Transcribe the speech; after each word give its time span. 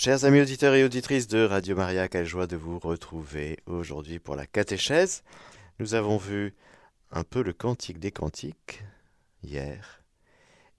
Chers 0.00 0.24
amis 0.24 0.40
auditeurs 0.40 0.76
et 0.76 0.84
auditrices 0.84 1.26
de 1.26 1.40
Radio 1.40 1.74
Maria, 1.74 2.06
quelle 2.06 2.24
joie 2.24 2.46
de 2.46 2.54
vous 2.54 2.78
retrouver 2.78 3.58
aujourd'hui 3.66 4.20
pour 4.20 4.36
la 4.36 4.46
catéchèse. 4.46 5.24
Nous 5.80 5.94
avons 5.94 6.18
vu 6.18 6.54
un 7.10 7.24
peu 7.24 7.42
le 7.42 7.52
cantique 7.52 7.98
des 7.98 8.12
cantiques 8.12 8.84
hier. 9.42 10.04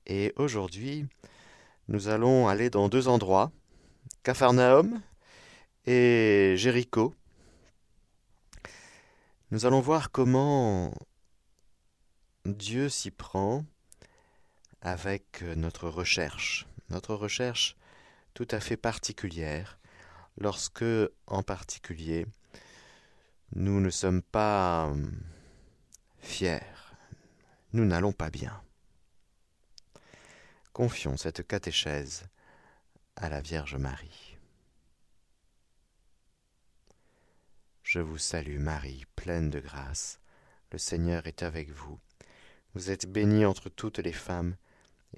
Et 0.07 0.31
aujourd'hui, 0.37 1.05
nous 1.89 2.07
allons 2.07 2.47
aller 2.47 2.69
dans 2.69 2.87
deux 2.87 3.09
endroits, 3.09 3.51
Capharnaüm 4.23 5.01
et 5.85 6.53
Jéricho. 6.55 7.13
Nous 9.51 9.65
allons 9.65 9.81
voir 9.81 10.11
comment 10.11 10.93
Dieu 12.45 12.87
s'y 12.87 13.11
prend 13.11 13.65
avec 14.81 15.41
notre 15.57 15.89
recherche. 15.89 16.67
Notre 16.89 17.15
recherche 17.15 17.75
tout 18.33 18.47
à 18.51 18.59
fait 18.59 18.77
particulière, 18.77 19.79
lorsque, 20.37 20.85
en 21.27 21.43
particulier, 21.43 22.25
nous 23.53 23.79
ne 23.79 23.89
sommes 23.89 24.21
pas 24.21 24.85
hum, 24.85 25.19
fiers, 26.19 26.59
nous 27.73 27.85
n'allons 27.85 28.13
pas 28.13 28.29
bien. 28.29 28.61
Confions 30.73 31.17
cette 31.17 31.45
catéchèse 31.45 32.23
à 33.15 33.29
la 33.29 33.41
Vierge 33.41 33.75
Marie. 33.75 34.37
Je 37.83 37.99
vous 37.99 38.19
salue 38.19 38.59
Marie, 38.59 39.05
pleine 39.15 39.49
de 39.49 39.59
grâce, 39.59 40.19
le 40.71 40.77
Seigneur 40.77 41.25
est 41.25 41.41
avec 41.41 41.71
vous. 41.71 41.99
Vous 42.75 42.91
êtes 42.91 43.11
bénie 43.11 43.45
entre 43.45 43.69
toutes 43.69 43.97
les 43.97 44.13
femmes, 44.13 44.55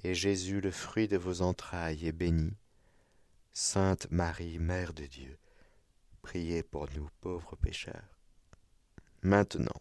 et 0.02 0.14
Jésus, 0.14 0.62
le 0.62 0.70
fruit 0.70 1.06
de 1.06 1.18
vos 1.18 1.42
entrailles, 1.42 2.06
est 2.06 2.12
béni. 2.12 2.54
Sainte 3.54 4.10
Marie, 4.10 4.58
Mère 4.58 4.94
de 4.94 5.04
Dieu, 5.04 5.38
priez 6.22 6.62
pour 6.62 6.88
nous 6.96 7.10
pauvres 7.20 7.54
pécheurs, 7.54 8.18
maintenant 9.20 9.80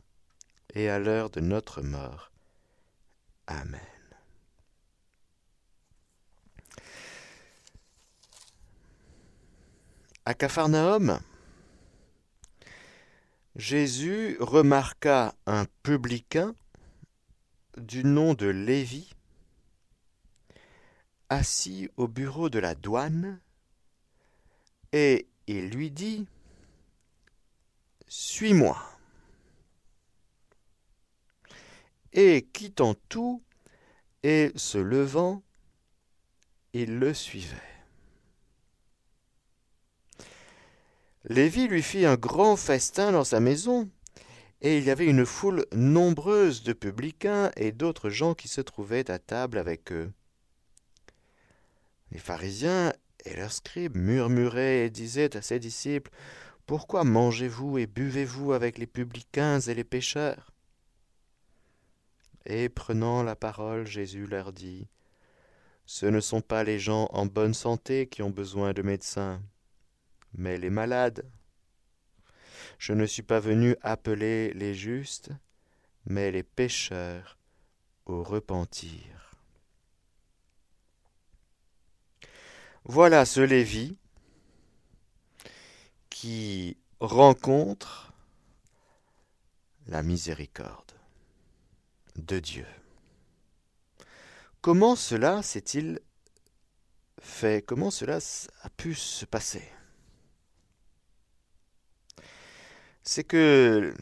et 0.74 0.90
à 0.90 1.00
l'heure 1.00 1.30
de 1.30 1.40
notre 1.40 1.82
mort. 1.82 2.34
Amen. 3.48 3.80
À 10.26 10.34
Capharnaüm, 10.34 11.22
Jésus 13.56 14.36
remarqua 14.42 15.34
un 15.46 15.66
publicain 15.82 16.54
du 17.78 18.04
nom 18.04 18.34
de 18.34 18.48
Lévi 18.48 19.14
assis 21.30 21.90
au 21.96 22.10
bureau 22.10 22.50
de 22.50 22.60
la 22.60 22.76
douane 22.76 23.40
et 24.92 25.28
il 25.48 25.70
lui 25.70 25.92
dit 25.92 26.26
Suis-moi. 28.08 28.78
Et 32.14 32.48
quittant 32.54 32.96
tout 33.08 33.42
et 34.24 34.52
se 34.56 34.78
levant, 34.78 35.44
il 36.74 37.00
le 37.00 37.14
suivait. 37.14 37.56
Lévi 41.26 41.68
lui 41.68 41.84
fit 41.84 42.06
un 42.06 42.16
grand 42.16 42.56
festin 42.56 43.12
dans 43.12 43.24
sa 43.24 43.40
maison, 43.40 43.90
et 44.62 44.78
il 44.78 44.84
y 44.84 44.90
avait 44.90 45.06
une 45.06 45.26
foule 45.26 45.66
nombreuse 45.72 46.64
de 46.64 46.74
publicains 46.74 47.52
et 47.56 47.72
d'autres 47.72 48.10
gens 48.10 48.34
qui 48.34 48.48
se 48.48 48.62
trouvaient 48.62 49.10
à 49.10 49.20
table 49.20 49.58
avec 49.58 49.92
eux. 49.92 50.12
Les 52.12 52.20
pharisiens 52.20 52.92
et 53.26 53.36
leurs 53.36 53.52
scribes 53.52 53.98
murmuraient 53.98 54.86
et 54.86 54.90
disaient 54.90 55.36
à 55.36 55.42
ses 55.42 55.60
disciples 55.60 56.12
Pourquoi 56.66 57.04
mangez-vous 57.04 57.78
et 57.78 57.88
buvez-vous 57.88 58.54
avec 58.54 58.78
les 58.78 58.88
publicains 58.88 59.60
et 59.60 59.74
les 59.74 59.84
pécheurs 59.84 60.52
Et 62.46 62.70
prenant 62.70 63.24
la 63.24 63.36
parole, 63.36 63.86
Jésus 63.86 64.28
leur 64.28 64.54
dit 64.54 64.88
Ce 65.86 66.06
ne 66.06 66.20
sont 66.20 66.42
pas 66.42 66.64
les 66.64 66.80
gens 66.80 67.08
en 67.12 67.26
bonne 67.26 67.54
santé 67.54 68.08
qui 68.08 68.22
ont 68.22 68.30
besoin 68.30 68.74
de 68.74 68.82
médecins, 68.82 69.42
mais 70.34 70.58
les 70.58 70.70
malades. 70.70 71.26
Je 72.78 72.94
ne 72.94 73.06
suis 73.06 73.24
pas 73.24 73.40
venu 73.40 73.76
appeler 73.82 74.54
les 74.54 74.74
justes, 74.74 75.32
mais 76.06 76.32
les 76.32 76.44
pécheurs 76.44 77.38
au 78.06 78.24
repentir. 78.24 79.21
Voilà 82.84 83.26
ce 83.26 83.42
Lévi 83.42 83.96
qui 86.10 86.78
rencontre 87.00 88.12
la 89.88 90.04
miséricorde 90.04 90.92
de 92.16 92.40
Dieu. 92.40 92.66
Comment 94.62 94.96
cela 94.96 95.42
s'est-il 95.44 96.00
fait? 97.20 97.64
Comment 97.66 97.92
cela 97.92 98.20
a 98.62 98.70
pu 98.70 98.96
se 98.96 99.26
passer? 99.26 99.68
C'est 103.04 103.24
que 103.24 103.94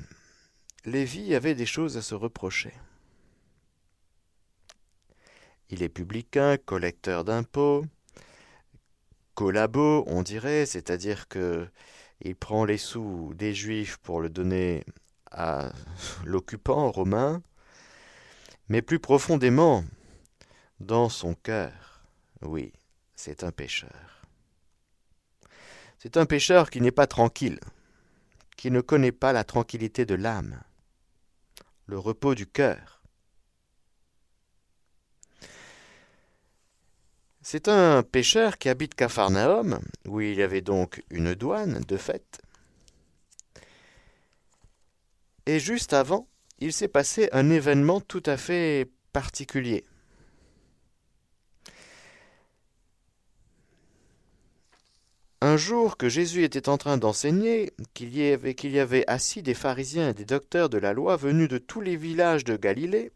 Lévi 0.86 1.36
avait 1.36 1.56
des 1.56 1.66
choses 1.66 1.98
à 1.98 2.02
se 2.02 2.16
reprocher. 2.16 2.74
Il 5.70 5.84
est 5.84 5.90
publicain, 5.90 6.58
collecteur 6.58 7.24
d'impôts, 7.24 7.86
collabo, 9.40 10.04
on 10.08 10.22
dirait, 10.22 10.66
c'est-à-dire 10.66 11.30
que 11.30 11.66
il 12.20 12.36
prend 12.36 12.66
les 12.66 12.78
sous 12.78 13.32
des 13.36 13.54
Juifs 13.54 13.96
pour 13.96 14.20
le 14.20 14.30
donner 14.30 14.84
à 15.32 15.72
l'occupant 16.26 16.92
romain, 16.92 17.42
mais 18.68 18.82
plus 18.82 19.00
profondément, 19.00 19.86
dans 20.82 21.08
son 21.08 21.36
cœur, 21.36 22.04
oui, 22.42 22.74
c'est 23.16 23.46
un 23.46 23.54
pécheur. 23.54 24.28
C'est 26.00 26.18
un 26.18 26.26
pécheur 26.26 26.70
qui 26.70 26.82
n'est 26.82 26.92
pas 26.92 27.08
tranquille, 27.08 27.62
qui 28.58 28.72
ne 28.72 28.82
connaît 28.82 29.14
pas 29.14 29.32
la 29.32 29.46
tranquillité 29.46 30.06
de 30.06 30.16
l'âme, 30.16 30.60
le 31.86 31.98
repos 31.98 32.36
du 32.36 32.46
cœur. 32.46 32.99
C'est 37.52 37.68
un 37.68 38.04
pêcheur 38.04 38.60
qui 38.60 38.70
habite 38.70 38.94
Capharnaüm, 38.94 39.80
où 40.06 40.22
il 40.22 40.36
y 40.36 40.44
avait 40.44 40.62
donc 40.62 41.02
une 41.10 41.34
douane, 41.34 41.82
de 41.88 41.98
fait. 41.98 42.44
Et 45.48 45.60
juste 45.60 45.94
avant, 45.94 46.28
il 46.60 46.72
s'est 46.72 46.88
passé 46.88 47.28
un 47.32 47.50
événement 47.50 48.02
tout 48.02 48.22
à 48.28 48.38
fait 48.38 48.88
particulier. 49.14 49.84
Un 55.42 55.58
jour 55.58 55.98
que 55.98 56.08
Jésus 56.08 56.44
était 56.44 56.70
en 56.70 56.78
train 56.78 56.98
d'enseigner, 56.98 57.74
qu'il 57.96 58.16
y, 58.16 58.32
avait, 58.32 58.54
qu'il 58.54 58.74
y 58.74 58.80
avait 58.80 59.08
assis 59.08 59.42
des 59.42 59.56
pharisiens 59.56 60.10
et 60.10 60.14
des 60.14 60.26
docteurs 60.26 60.70
de 60.70 60.78
la 60.78 60.94
loi 60.94 61.16
venus 61.16 61.50
de 61.50 61.58
tous 61.58 61.82
les 61.82 61.96
villages 61.96 62.44
de 62.44 62.58
Galilée, 62.58 63.12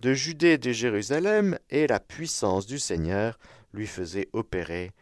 de 0.00 0.14
Judée 0.14 0.52
et 0.52 0.58
de 0.58 0.72
Jérusalem, 0.72 1.58
et 1.70 1.86
la 1.86 2.00
puissance 2.00 2.66
du 2.66 2.78
Seigneur 2.78 3.38
lui 3.72 3.86
faisait 3.86 4.28
opérer 4.32 4.92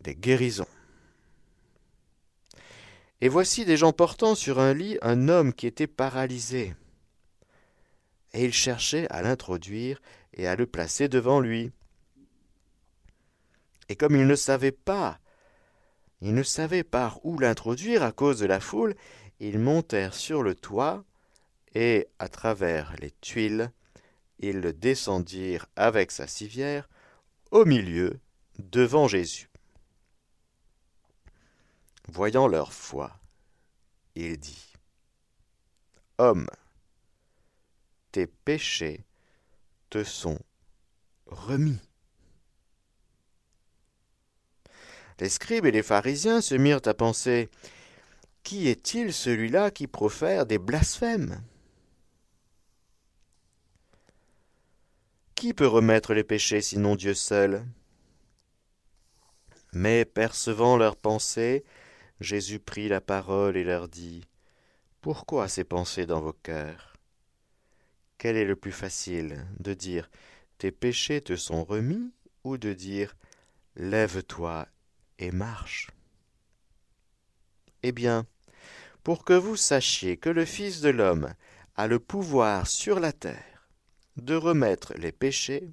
des 0.00 0.14
guérisons. 0.14 0.66
Et 3.20 3.28
voici 3.28 3.64
des 3.64 3.76
gens 3.76 3.92
portant 3.92 4.34
sur 4.34 4.58
un 4.58 4.74
lit 4.74 4.98
un 5.00 5.28
homme 5.28 5.52
qui 5.54 5.66
était 5.66 5.86
paralysé. 5.86 6.74
Et 8.32 8.44
ils 8.44 8.52
cherchaient 8.52 9.06
à 9.10 9.22
l'introduire 9.22 10.02
et 10.34 10.46
à 10.46 10.56
le 10.56 10.66
placer 10.66 11.08
devant 11.08 11.40
lui. 11.40 11.70
Et 13.88 13.96
comme 13.96 14.16
ils 14.16 14.26
ne 14.26 14.34
savaient 14.34 14.72
pas, 14.72 15.20
ils 16.20 16.34
ne 16.34 16.42
savaient 16.42 16.84
par 16.84 17.24
où 17.24 17.38
l'introduire 17.38 18.02
à 18.02 18.12
cause 18.12 18.40
de 18.40 18.46
la 18.46 18.60
foule, 18.60 18.94
ils 19.40 19.58
montèrent 19.58 20.14
sur 20.14 20.42
le 20.42 20.54
toit, 20.54 21.04
et, 21.74 22.08
à 22.18 22.28
travers 22.28 22.94
les 23.00 23.10
tuiles, 23.20 23.70
ils 24.48 24.60
le 24.60 24.72
descendirent 24.72 25.66
avec 25.76 26.10
sa 26.10 26.26
civière 26.26 26.88
au 27.50 27.64
milieu, 27.64 28.20
devant 28.58 29.08
Jésus. 29.08 29.48
Voyant 32.08 32.48
leur 32.48 32.72
foi, 32.72 33.18
il 34.14 34.36
dit 34.38 34.72
Homme, 36.18 36.48
tes 38.12 38.26
péchés 38.26 39.04
te 39.90 40.04
sont 40.04 40.38
remis. 41.26 41.80
Les 45.20 45.28
scribes 45.28 45.66
et 45.66 45.70
les 45.70 45.82
pharisiens 45.82 46.40
se 46.40 46.54
mirent 46.54 46.80
à 46.86 46.94
penser 46.94 47.48
Qui 48.42 48.68
est-il 48.68 49.12
celui-là 49.12 49.70
qui 49.70 49.86
profère 49.86 50.44
des 50.44 50.58
blasphèmes? 50.58 51.42
Qui 55.44 55.52
peut 55.52 55.66
remettre 55.66 56.14
les 56.14 56.24
péchés 56.24 56.62
sinon 56.62 56.96
Dieu 56.96 57.12
seul? 57.12 57.66
Mais 59.74 60.06
percevant 60.06 60.78
leurs 60.78 60.96
pensées, 60.96 61.64
Jésus 62.18 62.58
prit 62.58 62.88
la 62.88 63.02
parole 63.02 63.58
et 63.58 63.62
leur 63.62 63.88
dit 63.88 64.26
Pourquoi 65.02 65.48
ces 65.48 65.64
pensées 65.64 66.06
dans 66.06 66.22
vos 66.22 66.32
cœurs? 66.32 66.94
Quel 68.16 68.38
est 68.38 68.46
le 68.46 68.56
plus 68.56 68.72
facile 68.72 69.44
de 69.60 69.74
dire 69.74 70.08
Tes 70.56 70.72
péchés 70.72 71.20
te 71.20 71.36
sont 71.36 71.62
remis 71.62 72.10
ou 72.42 72.56
de 72.56 72.72
dire 72.72 73.14
Lève-toi 73.76 74.66
et 75.18 75.30
marche? 75.30 75.90
Eh 77.82 77.92
bien, 77.92 78.24
pour 79.02 79.26
que 79.26 79.34
vous 79.34 79.56
sachiez 79.56 80.16
que 80.16 80.30
le 80.30 80.46
Fils 80.46 80.80
de 80.80 80.88
l'homme 80.88 81.34
a 81.76 81.86
le 81.86 81.98
pouvoir 81.98 82.66
sur 82.66 82.98
la 82.98 83.12
terre 83.12 83.53
de 84.16 84.34
remettre 84.34 84.94
les 84.94 85.12
péchés, 85.12 85.70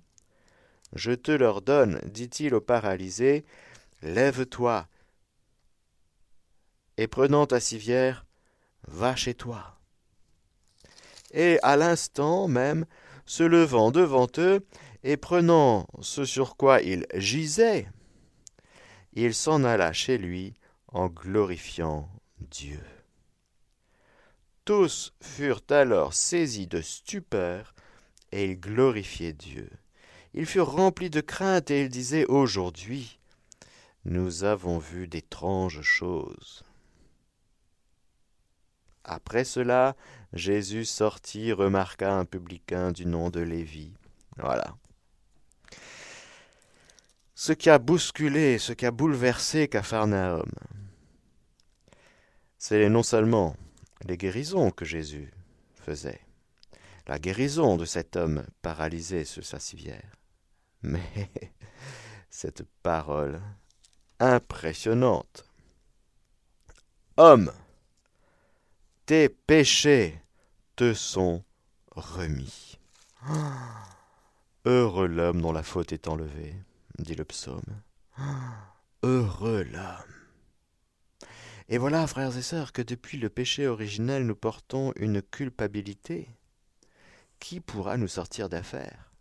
je 0.93 1.11
te 1.11 1.31
leur 1.31 1.61
donne, 1.61 1.99
dit-il 2.05 2.53
au 2.53 2.61
paralysé, 2.61 3.45
Lève-toi, 4.01 4.87
et 6.97 7.07
prenant 7.07 7.45
ta 7.45 7.59
civière, 7.59 8.25
va 8.87 9.15
chez 9.15 9.33
toi. 9.33 9.79
Et 11.31 11.59
à 11.63 11.77
l'instant 11.77 12.47
même, 12.47 12.85
se 13.25 13.43
levant 13.43 13.91
devant 13.91 14.27
eux, 14.37 14.65
et 15.03 15.17
prenant 15.17 15.87
ce 16.01 16.25
sur 16.25 16.57
quoi 16.57 16.81
il 16.81 17.05
gisait, 17.15 17.87
il 19.13 19.33
s'en 19.33 19.63
alla 19.63 19.93
chez 19.93 20.17
lui 20.17 20.53
en 20.87 21.07
glorifiant 21.07 22.09
Dieu. 22.39 22.83
Tous 24.65 25.13
furent 25.21 25.63
alors 25.69 26.13
saisis 26.13 26.67
de 26.67 26.81
stupeur, 26.81 27.73
et 28.31 28.45
ils 28.45 28.59
glorifiaient 28.59 29.33
Dieu. 29.33 29.69
Ils 30.33 30.45
furent 30.45 30.71
remplis 30.71 31.09
de 31.09 31.21
crainte, 31.21 31.71
et 31.71 31.81
ils 31.81 31.89
disaient 31.89 32.25
Aujourd'hui, 32.25 33.19
nous 34.05 34.43
avons 34.43 34.79
vu 34.79 35.07
d'étranges 35.07 35.81
choses. 35.81 36.63
Après 39.03 39.43
cela, 39.43 39.95
Jésus 40.33 40.85
sortit, 40.85 41.51
remarqua 41.51 42.13
un 42.13 42.25
publicain 42.25 42.91
du 42.91 43.05
nom 43.05 43.29
de 43.29 43.41
Lévi. 43.41 43.93
Voilà. 44.37 44.75
Ce 47.35 47.53
qui 47.53 47.69
a 47.69 47.79
bousculé, 47.79 48.59
ce 48.59 48.71
qui 48.71 48.85
a 48.85 48.91
bouleversé 48.91 49.67
Capharnaüm, 49.67 50.45
c'est 52.59 52.87
non 52.89 53.01
seulement 53.01 53.55
les 54.05 54.17
guérisons 54.17 54.69
que 54.69 54.85
Jésus 54.85 55.33
faisait, 55.73 56.21
la 57.11 57.19
guérison 57.19 57.75
de 57.75 57.83
cet 57.83 58.15
homme 58.15 58.45
paralysé 58.61 59.25
sur 59.25 59.43
sa 59.43 59.59
civière, 59.59 60.15
mais 60.81 61.29
cette 62.29 62.63
parole 62.83 63.41
impressionnante. 64.17 65.43
Homme, 67.17 67.51
tes 69.05 69.27
péchés 69.27 70.21
te 70.77 70.93
sont 70.93 71.43
remis. 71.91 72.79
Heureux 74.65 75.07
l'homme 75.07 75.41
dont 75.41 75.51
la 75.51 75.63
faute 75.63 75.91
est 75.91 76.07
enlevée, 76.07 76.55
dit 76.97 77.15
le 77.15 77.25
psaume. 77.25 77.81
Heureux 79.03 79.63
l'homme. 79.63 80.15
Et 81.67 81.77
voilà, 81.77 82.07
frères 82.07 82.37
et 82.37 82.41
sœurs, 82.41 82.71
que 82.71 82.81
depuis 82.81 83.17
le 83.17 83.29
péché 83.29 83.67
originel 83.67 84.25
nous 84.25 84.35
portons 84.35 84.93
une 84.95 85.21
culpabilité. 85.21 86.29
Qui 87.41 87.59
pourra 87.59 87.97
nous 87.97 88.07
sortir 88.07 88.49
d'affaire 88.49 89.11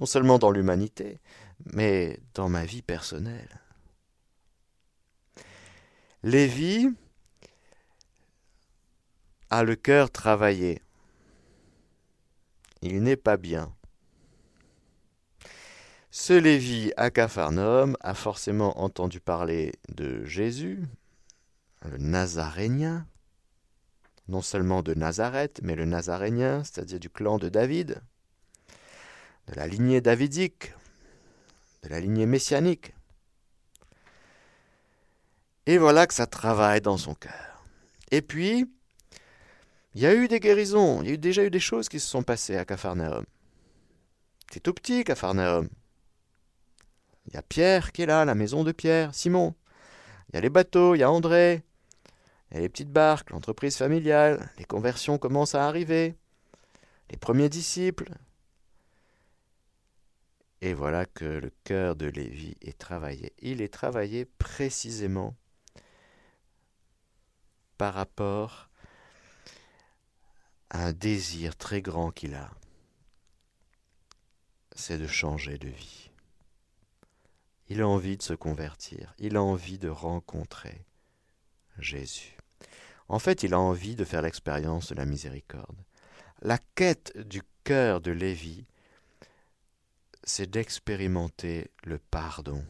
Non 0.00 0.06
seulement 0.06 0.38
dans 0.38 0.50
l'humanité, 0.50 1.20
mais 1.72 2.18
dans 2.34 2.48
ma 2.48 2.66
vie 2.66 2.82
personnelle. 2.82 3.60
Lévi 6.24 6.88
a 9.50 9.62
le 9.62 9.76
cœur 9.76 10.10
travaillé. 10.10 10.82
Il 12.82 13.02
n'est 13.04 13.16
pas 13.16 13.36
bien. 13.36 13.72
Ce 16.10 16.32
Lévi 16.32 16.92
à 16.96 17.10
Capharnaüm 17.12 17.96
a 18.00 18.14
forcément 18.14 18.80
entendu 18.80 19.20
parler 19.20 19.72
de 19.88 20.24
Jésus, 20.24 20.82
le 21.88 21.98
Nazarénien, 21.98 23.06
non 24.28 24.42
seulement 24.42 24.82
de 24.82 24.94
Nazareth, 24.94 25.60
mais 25.62 25.74
le 25.74 25.86
Nazarénien, 25.86 26.62
c'est-à-dire 26.62 27.00
du 27.00 27.10
clan 27.10 27.38
de 27.38 27.48
David, 27.48 28.02
de 29.48 29.54
la 29.54 29.66
lignée 29.66 30.00
davidique, 30.00 30.74
de 31.82 31.88
la 31.88 32.00
lignée 32.00 32.26
messianique. 32.26 32.94
Et 35.66 35.78
voilà 35.78 36.06
que 36.06 36.14
ça 36.14 36.26
travaille 36.26 36.80
dans 36.80 36.96
son 36.96 37.14
cœur. 37.14 37.64
Et 38.10 38.22
puis, 38.22 38.66
il 39.94 40.02
y 40.02 40.06
a 40.06 40.14
eu 40.14 40.28
des 40.28 40.40
guérisons, 40.40 41.02
il 41.02 41.10
y 41.10 41.12
a 41.12 41.16
déjà 41.16 41.44
eu 41.44 41.50
des 41.50 41.60
choses 41.60 41.88
qui 41.88 41.98
se 41.98 42.08
sont 42.08 42.22
passées 42.22 42.56
à 42.56 42.64
Capharnaüm. 42.64 43.24
C'est 44.52 44.60
tout 44.60 44.72
petit, 44.72 45.04
Capharnaüm. 45.04 45.68
Il 47.26 47.34
y 47.34 47.36
a 47.36 47.42
Pierre 47.42 47.92
qui 47.92 48.02
est 48.02 48.06
là, 48.06 48.24
la 48.24 48.34
maison 48.34 48.64
de 48.64 48.72
Pierre, 48.72 49.14
Simon. 49.14 49.54
Il 50.28 50.36
y 50.36 50.38
a 50.38 50.40
les 50.40 50.50
bateaux, 50.50 50.94
il 50.94 50.98
y 50.98 51.02
a 51.02 51.10
André. 51.10 51.62
A 52.50 52.60
les 52.60 52.68
petites 52.68 52.92
barques, 52.92 53.30
l'entreprise 53.30 53.76
familiale. 53.76 54.50
Les 54.58 54.64
conversions 54.64 55.18
commencent 55.18 55.54
à 55.54 55.66
arriver. 55.66 56.16
Les 57.10 57.16
premiers 57.16 57.48
disciples. 57.48 58.12
Et 60.60 60.74
voilà 60.74 61.06
que 61.06 61.24
le 61.24 61.50
cœur 61.64 61.94
de 61.94 62.06
Lévi 62.06 62.56
est 62.62 62.78
travaillé. 62.78 63.32
Il 63.38 63.62
est 63.62 63.72
travaillé 63.72 64.24
précisément 64.24 65.36
par 67.76 67.94
rapport 67.94 68.68
un 70.70 70.92
désir 70.92 71.56
très 71.56 71.80
grand 71.80 72.10
qu'il 72.10 72.34
a, 72.34 72.50
c'est 74.74 74.98
de 74.98 75.06
changer 75.06 75.58
de 75.58 75.68
vie. 75.68 76.10
Il 77.68 77.80
a 77.80 77.88
envie 77.88 78.16
de 78.16 78.22
se 78.22 78.34
convertir, 78.34 79.14
il 79.18 79.36
a 79.36 79.42
envie 79.42 79.78
de 79.78 79.88
rencontrer 79.88 80.84
Jésus. 81.78 82.37
En 83.08 83.18
fait, 83.18 83.42
il 83.42 83.54
a 83.54 83.60
envie 83.60 83.96
de 83.96 84.04
faire 84.04 84.22
l'expérience 84.22 84.90
de 84.90 84.94
la 84.94 85.06
miséricorde. 85.06 85.76
La 86.42 86.58
quête 86.74 87.16
du 87.16 87.42
cœur 87.64 88.00
de 88.00 88.10
Lévi, 88.10 88.66
c'est 90.24 90.50
d'expérimenter 90.50 91.70
le 91.84 91.98
pardon. 91.98 92.62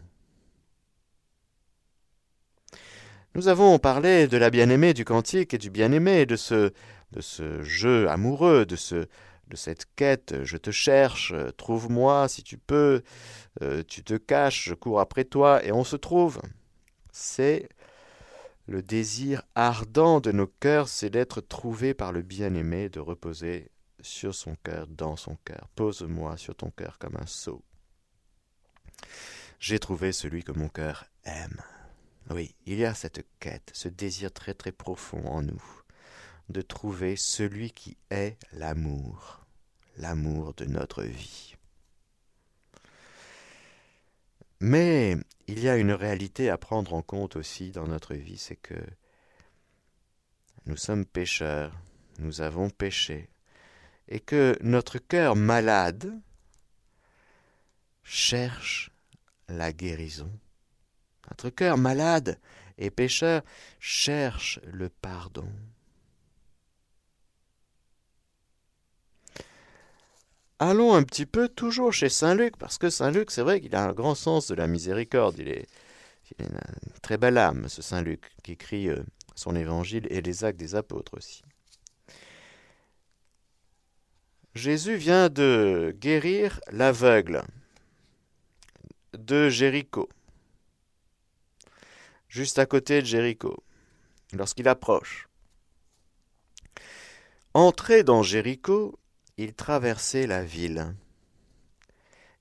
Nous 3.35 3.49
avons 3.49 3.79
parlé 3.79 4.27
de 4.27 4.37
la 4.37 4.51
bien-aimée 4.51 4.95
du 4.95 5.05
cantique 5.05 5.55
et 5.55 5.59
du 5.59 5.71
bien-aimé, 5.71 6.25
de 6.25 6.37
ce 6.37 6.73
de 7.13 7.21
ce 7.21 7.63
jeu 7.63 8.09
amoureux, 8.09 8.67
de, 8.67 8.77
ce, 8.77 9.07
de 9.49 9.57
cette 9.57 9.87
quête, 9.97 10.45
je 10.45 10.57
te 10.57 10.71
cherche, 10.71 11.33
trouve-moi 11.57 12.29
si 12.29 12.43
tu 12.43 12.59
peux, 12.59 13.03
euh, 13.63 13.83
tu 13.87 14.03
te 14.03 14.15
caches, 14.15 14.67
je 14.69 14.75
cours 14.75 15.01
après 15.01 15.25
toi, 15.25 15.65
et 15.65 15.73
on 15.73 15.85
se 15.85 15.97
trouve. 15.97 16.41
C'est 17.13 17.69
le 18.69 18.83
désir 18.83 19.43
ardent 19.55 20.21
de 20.21 20.31
nos 20.31 20.47
cœurs, 20.47 20.89
c'est 20.89 21.09
d'être 21.09 21.41
trouvé 21.41 21.95
par 21.95 22.13
le 22.13 22.21
bien-aimé, 22.21 22.91
de 22.91 23.01
reposer 23.01 23.71
sur 24.03 24.35
son 24.35 24.57
cœur, 24.57 24.87
dans 24.87 25.17
son 25.17 25.37
cœur. 25.45 25.69
Pose-moi 25.75 26.37
sur 26.37 26.55
ton 26.55 26.71
cœur 26.71 26.99
comme 26.99 27.17
un 27.17 27.27
sceau. 27.27 27.65
J'ai 29.59 29.79
trouvé 29.79 30.13
celui 30.13 30.45
que 30.45 30.53
mon 30.53 30.69
cœur 30.69 31.07
aime. 31.25 31.63
Oui, 32.31 32.55
il 32.67 32.79
y 32.79 32.85
a 32.85 32.93
cette 32.93 33.27
quête, 33.41 33.71
ce 33.73 33.89
désir 33.89 34.31
très 34.31 34.53
très 34.53 34.73
profond 34.73 35.27
en 35.27 35.43
nous 35.43 35.63
de 36.51 36.61
trouver 36.61 37.17
celui 37.17 37.71
qui 37.71 37.97
est 38.11 38.37
l'amour, 38.53 39.47
l'amour 39.97 40.53
de 40.55 40.67
notre 40.67 41.03
vie. 41.03 41.58
Mais 44.61 45.17
il 45.47 45.61
y 45.61 45.69
a 45.69 45.77
une 45.77 45.93
réalité 45.93 46.51
à 46.51 46.59
prendre 46.59 46.95
en 46.95 47.03
compte 47.03 47.37
aussi 47.37 47.71
dans 47.71 47.87
notre 47.87 48.15
vie, 48.15 48.39
c'est 48.39 48.57
que 48.57 48.75
nous 50.67 50.77
sommes 50.77 51.07
pécheurs, 51.07 51.73
nous 52.19 52.41
avons 52.41 52.69
péché, 52.69 53.31
et 54.09 54.21
que 54.21 54.57
notre 54.61 54.99
cœur 54.99 55.37
malade 55.37 56.13
cherche 58.03 58.91
la 59.49 59.73
guérison. 59.73 60.31
Notre 61.31 61.51
cœur 61.51 61.79
malade 61.79 62.39
et 62.79 62.91
pécheur 62.91 63.43
cherche 63.79 64.61
le 64.65 64.89
pardon. 64.89 65.49
Allons 70.61 70.95
un 70.95 71.05
petit 71.05 71.27
peu 71.27 71.49
toujours 71.49 71.93
chez 71.93 72.09
Saint 72.09 72.35
Luc, 72.35 72.57
parce 72.57 72.79
que 72.79 72.91
Saint 72.91 73.13
Luc, 73.13 73.31
c'est 73.31 73.43
vrai 73.43 73.61
qu'il 73.61 73.77
a 73.77 73.85
un 73.85 73.93
grand 73.93 74.17
sens 74.17 74.49
de 74.49 74.57
la 74.57 74.67
miséricorde. 74.67 75.39
Il 75.39 75.49
est, 75.49 75.69
une 76.41 76.61
très 77.01 77.17
belle 77.17 77.39
âme, 77.39 77.69
ce 77.69 77.81
Saint 77.81 78.03
Luc, 78.03 78.33
qui 78.43 78.53
écrit 78.53 78.89
euh, 78.89 79.03
son 79.35 79.55
évangile 79.55 80.07
et 80.11 80.21
les 80.21 80.45
actes 80.45 80.59
des 80.59 80.75
apôtres 80.75 81.17
aussi. 81.17 81.43
Jésus 84.55 84.97
vient 84.97 85.29
de 85.29 85.95
guérir 86.01 86.61
l'aveugle 86.73 87.43
de 89.17 89.49
Jéricho. 89.49 90.09
juste 92.29 92.59
à 92.59 92.67
côté 92.67 93.01
de 93.01 93.07
Jéricho, 93.07 93.63
lorsqu'il 94.33 94.69
approche. 94.69 95.29
Entré 97.55 98.03
dans 98.03 98.23
Jéricho, 98.23 98.99
il 99.39 99.55
traversait 99.55 100.27
la 100.27 100.45
ville. 100.45 100.95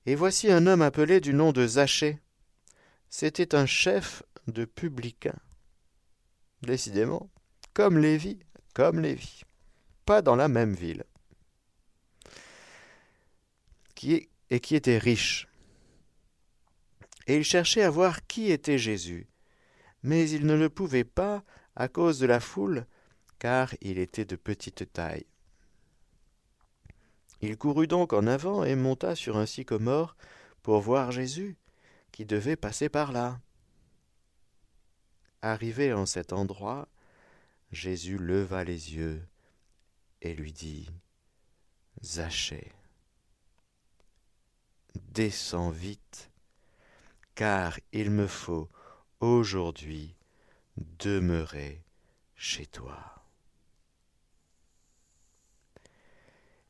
Et 0.07 0.15
voici 0.15 0.51
un 0.51 0.65
homme 0.65 0.81
appelé 0.81 1.21
du 1.21 1.33
nom 1.33 1.51
de 1.51 1.65
Zachée. 1.65 2.19
C'était 3.09 3.55
un 3.55 3.67
chef 3.67 4.23
de 4.47 4.65
publicains. 4.65 5.39
Décidément, 6.63 7.29
comme 7.73 7.99
Lévi, 7.99 8.39
comme 8.73 8.99
Lévi, 8.99 9.43
pas 10.05 10.23
dans 10.23 10.35
la 10.35 10.47
même 10.47 10.73
ville. 10.73 11.03
Et 14.49 14.59
qui 14.59 14.75
était 14.75 14.97
riche. 14.97 15.47
Et 17.27 17.37
il 17.37 17.43
cherchait 17.43 17.83
à 17.83 17.89
voir 17.91 18.25
qui 18.25 18.51
était 18.51 18.77
Jésus, 18.77 19.27
mais 20.01 20.29
il 20.29 20.45
ne 20.47 20.55
le 20.55 20.69
pouvait 20.69 21.03
pas 21.03 21.43
à 21.75 21.89
cause 21.89 22.17
de 22.19 22.25
la 22.25 22.39
foule, 22.39 22.87
car 23.37 23.75
il 23.81 23.99
était 23.99 24.25
de 24.25 24.35
petite 24.35 24.91
taille. 24.93 25.25
Il 27.41 27.57
courut 27.57 27.87
donc 27.87 28.13
en 28.13 28.25
avant 28.25 28.63
et 28.63 28.75
monta 28.75 29.15
sur 29.15 29.37
un 29.37 29.45
sycomore 29.45 30.15
pour 30.63 30.81
voir 30.81 31.11
Jésus, 31.11 31.55
qui 32.11 32.25
devait 32.25 32.55
passer 32.55 32.89
par 32.89 33.11
là. 33.11 33.39
Arrivé 35.41 35.93
en 35.93 36.05
cet 36.05 36.33
endroit, 36.33 36.87
Jésus 37.71 38.17
leva 38.17 38.63
les 38.63 38.95
yeux 38.95 39.27
et 40.21 40.33
lui 40.33 40.51
dit 40.51 40.89
Zachée, 42.03 42.71
descends 44.95 45.69
vite, 45.69 46.31
car 47.35 47.79
il 47.91 48.09
me 48.09 48.27
faut 48.27 48.69
aujourd'hui 49.19 50.15
demeurer 50.77 51.83
chez 52.35 52.65
toi. 52.65 53.16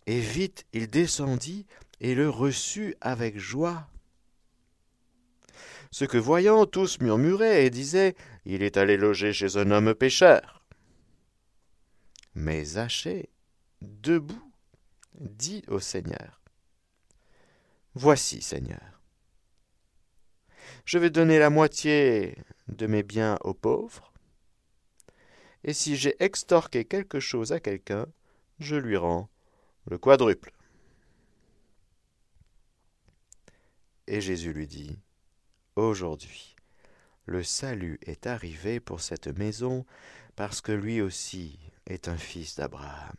Et 0.07 0.21
vite 0.21 0.65
il 0.71 0.87
descendit 0.87 1.67
et 1.99 2.15
le 2.15 2.29
reçut 2.29 2.95
avec 3.01 3.37
joie. 3.37 3.87
Ce 5.91 6.05
que 6.05 6.17
voyant 6.17 6.65
tous 6.65 6.99
murmuraient 7.01 7.65
et 7.65 7.69
disaient 7.69 8.15
Il 8.45 8.63
est 8.63 8.77
allé 8.77 8.95
loger 8.95 9.33
chez 9.33 9.57
un 9.57 9.69
homme 9.69 9.93
pécheur. 9.93 10.63
Mais 12.35 12.63
Zachée, 12.63 13.29
debout, 13.81 14.51
dit 15.19 15.63
au 15.67 15.79
Seigneur 15.79 16.41
Voici, 17.93 18.41
Seigneur. 18.41 19.01
Je 20.85 20.99
vais 20.99 21.09
donner 21.09 21.39
la 21.39 21.49
moitié 21.49 22.37
de 22.69 22.87
mes 22.87 23.03
biens 23.03 23.37
aux 23.41 23.53
pauvres, 23.53 24.13
et 25.63 25.73
si 25.73 25.97
j'ai 25.97 26.15
extorqué 26.23 26.85
quelque 26.85 27.19
chose 27.19 27.51
à 27.51 27.59
quelqu'un, 27.59 28.05
je 28.59 28.75
lui 28.75 28.95
rends 28.95 29.29
le 29.87 29.97
quadruple. 29.97 30.51
Et 34.07 34.21
Jésus 34.21 34.53
lui 34.53 34.67
dit, 34.67 34.97
Aujourd'hui, 35.75 36.55
le 37.25 37.43
salut 37.43 37.99
est 38.03 38.25
arrivé 38.25 38.79
pour 38.79 39.01
cette 39.01 39.27
maison, 39.27 39.85
parce 40.35 40.61
que 40.61 40.71
lui 40.71 41.01
aussi 41.01 41.59
est 41.85 42.07
un 42.07 42.17
fils 42.17 42.55
d'Abraham. 42.55 43.15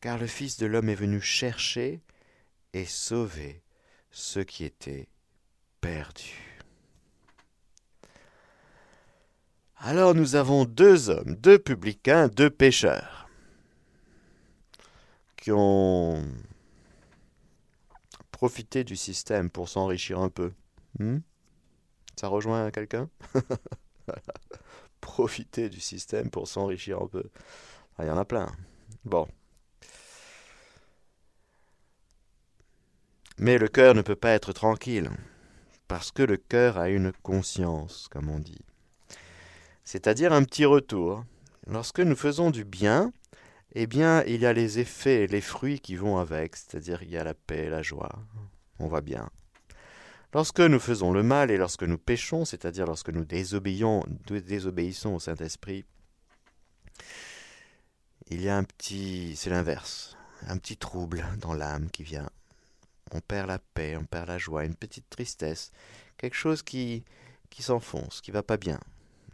Car 0.00 0.18
le 0.18 0.26
Fils 0.26 0.58
de 0.58 0.66
l'homme 0.66 0.88
est 0.88 0.96
venu 0.96 1.20
chercher 1.20 2.00
et 2.72 2.84
sauver 2.84 3.62
ceux 4.10 4.42
qui 4.42 4.64
étaient 4.64 5.08
perdus. 5.80 6.60
Alors 9.76 10.14
nous 10.14 10.36
avons 10.36 10.64
deux 10.64 11.10
hommes, 11.10 11.36
deux 11.36 11.58
publicains, 11.58 12.28
deux 12.28 12.50
pécheurs, 12.50 13.21
qui 15.42 15.50
ont 15.50 16.22
profité 18.30 18.84
du 18.84 18.94
système 18.94 19.50
pour 19.50 19.68
s'enrichir 19.68 20.20
un 20.20 20.28
peu. 20.28 20.52
Hmm? 21.00 21.18
Ça 22.14 22.28
rejoint 22.28 22.70
quelqu'un? 22.70 23.10
Profiter 25.00 25.68
du 25.68 25.80
système 25.80 26.30
pour 26.30 26.46
s'enrichir 26.46 27.02
un 27.02 27.08
peu. 27.08 27.24
Ah, 27.98 28.04
il 28.04 28.06
y 28.06 28.10
en 28.12 28.18
a 28.18 28.24
plein. 28.24 28.52
Bon. 29.04 29.26
Mais 33.38 33.58
le 33.58 33.66
cœur 33.66 33.96
ne 33.96 34.02
peut 34.02 34.14
pas 34.14 34.30
être 34.30 34.52
tranquille, 34.52 35.10
parce 35.88 36.12
que 36.12 36.22
le 36.22 36.36
cœur 36.36 36.78
a 36.78 36.88
une 36.88 37.10
conscience, 37.24 38.06
comme 38.12 38.30
on 38.30 38.38
dit. 38.38 38.64
C'est-à-dire 39.82 40.32
un 40.32 40.44
petit 40.44 40.66
retour. 40.66 41.24
Lorsque 41.66 41.98
nous 41.98 42.16
faisons 42.16 42.52
du 42.52 42.64
bien, 42.64 43.12
eh 43.74 43.86
bien, 43.86 44.22
il 44.24 44.40
y 44.40 44.46
a 44.46 44.52
les 44.52 44.78
effets 44.78 45.24
et 45.24 45.26
les 45.26 45.40
fruits 45.40 45.80
qui 45.80 45.96
vont 45.96 46.18
avec, 46.18 46.56
c'est-à-dire 46.56 47.02
il 47.02 47.10
y 47.10 47.16
a 47.16 47.24
la 47.24 47.34
paix, 47.34 47.68
la 47.68 47.82
joie, 47.82 48.10
on 48.78 48.88
va 48.88 49.00
bien. 49.00 49.30
Lorsque 50.34 50.60
nous 50.60 50.80
faisons 50.80 51.12
le 51.12 51.22
mal 51.22 51.50
et 51.50 51.56
lorsque 51.56 51.82
nous 51.82 51.98
péchons, 51.98 52.44
c'est-à-dire 52.44 52.86
lorsque 52.86 53.10
nous 53.10 53.24
désobéissons 53.24 55.14
au 55.14 55.20
Saint-Esprit, 55.20 55.84
il 58.28 58.40
y 58.40 58.48
a 58.48 58.56
un 58.56 58.64
petit, 58.64 59.36
c'est 59.36 59.50
l'inverse, 59.50 60.16
un 60.48 60.56
petit 60.56 60.76
trouble 60.76 61.24
dans 61.38 61.54
l'âme 61.54 61.90
qui 61.90 62.02
vient 62.02 62.28
on 63.12 63.20
perd 63.20 63.48
la 63.48 63.58
paix, 63.58 63.96
on 63.96 64.04
perd 64.04 64.28
la 64.28 64.38
joie, 64.38 64.64
une 64.64 64.74
petite 64.74 65.08
tristesse, 65.10 65.70
quelque 66.16 66.36
chose 66.36 66.62
qui, 66.62 67.04
qui 67.50 67.62
s'enfonce, 67.62 68.20
qui 68.20 68.30
va 68.30 68.42
pas 68.42 68.56
bien. 68.56 68.80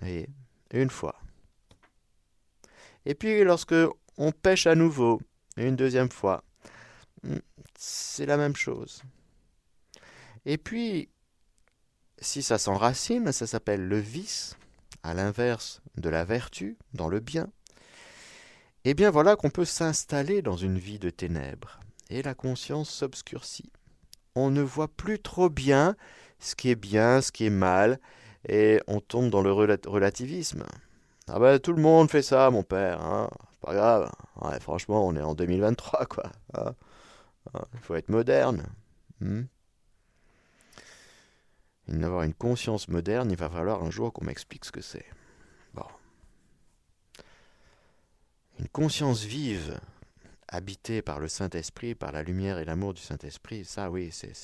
Et 0.05 0.29
une 0.73 0.91
fois. 0.91 1.21
Et 3.05 3.15
puis 3.15 3.43
lorsque 3.45 3.75
on 4.19 4.33
pêche 4.33 4.67
à 4.67 4.75
nouveau, 4.75 5.21
une 5.57 5.77
deuxième 5.77 6.11
fois, 6.11 6.45
hmm, 7.23 7.37
c'est 7.79 8.27
la 8.27 8.37
même 8.37 8.57
chose. 8.57 9.03
Et 10.45 10.59
puis, 10.59 11.09
si 12.19 12.43
ça 12.43 12.59
s'enracine, 12.59 13.33
ça 13.33 13.47
s'appelle 13.47 13.87
le 13.87 13.99
vice, 13.99 14.57
à 15.03 15.15
l'inverse 15.15 15.81
de 15.97 16.09
la 16.09 16.25
vertu, 16.25 16.77
dans 16.93 17.09
le 17.09 17.21
bien. 17.21 17.49
Eh 18.85 18.95
bien 18.95 19.11
voilà 19.11 19.37
qu'on 19.37 19.51
peut 19.51 19.65
s'installer 19.65 20.43
dans 20.43 20.57
une 20.57 20.79
vie 20.79 20.99
de 20.99 21.11
ténèbres 21.11 21.81
et 22.11 22.23
la 22.23 22.35
conscience 22.35 22.91
s'obscurcit. 22.91 23.73
On 24.35 24.51
ne 24.51 24.63
voit 24.63 24.89
plus 24.89 25.21
trop 25.21 25.49
bien 25.49 25.97
ce 26.39 26.55
qui 26.55 26.71
est 26.71 26.77
bien, 26.77 27.21
ce 27.21 27.33
qui 27.33 27.47
est 27.47 27.51
mal, 27.51 28.01
et 28.49 28.81
on 28.87 29.01
tombe 29.01 29.31
dans 29.31 29.43
le 29.43 29.53
relativisme. 29.53 30.65
Ah 31.27 31.39
ben 31.39 31.59
tout 31.59 31.73
le 31.73 31.83
monde 31.83 32.11
fait 32.11 32.23
ça, 32.23 32.51
mon 32.51 32.63
père, 32.63 33.03
hein. 33.03 33.29
Pas 33.61 33.75
grave. 33.75 34.11
franchement, 34.61 35.07
on 35.07 35.17
est 35.17 35.23
en 35.23 35.35
2023, 35.35 36.07
quoi. 36.07 36.31
Hein. 36.55 36.75
Hein, 37.55 37.65
il 37.75 37.81
faut 37.81 37.95
être 37.95 38.09
moderne. 38.09 38.67
Hmm. 39.21 39.43
Il 41.89 42.05
une 42.05 42.35
conscience 42.35 42.89
moderne, 42.89 43.31
il 43.31 43.37
va 43.37 43.49
falloir 43.49 43.83
un 43.83 43.91
jour 43.91 44.13
qu'on 44.13 44.25
m'explique 44.25 44.67
ce 44.67 44.73
que 44.73 44.83
c'est. 44.83 45.07
Bon. 45.73 45.87
Une 48.59 48.69
conscience 48.69 49.23
vive, 49.23 49.81
habité 50.49 51.01
par 51.01 51.19
le 51.19 51.29
Saint-Esprit, 51.29 51.95
par 51.95 52.13
la 52.13 52.23
lumière 52.23 52.59
et 52.59 52.67
l'amour 52.67 52.93
du 52.93 53.01
Saint-Esprit, 53.01 53.65
ça 53.65 53.91
oui, 53.91 54.11
c'est... 54.13 54.35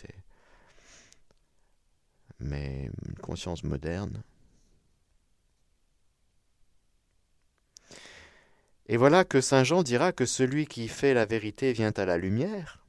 Mais 2.41 2.91
une 3.07 3.15
conscience 3.17 3.63
moderne. 3.63 4.23
Et 8.87 8.97
voilà 8.97 9.25
que 9.25 9.41
Saint 9.41 9.65
Jean 9.65 9.83
dira 9.83 10.13
que 10.13 10.27
celui 10.27 10.67
qui 10.67 10.89
fait 10.89 11.15
la 11.15 11.25
vérité 11.25 11.73
vient 11.73 11.93
à 11.97 12.05
la 12.05 12.19
lumière, 12.19 12.85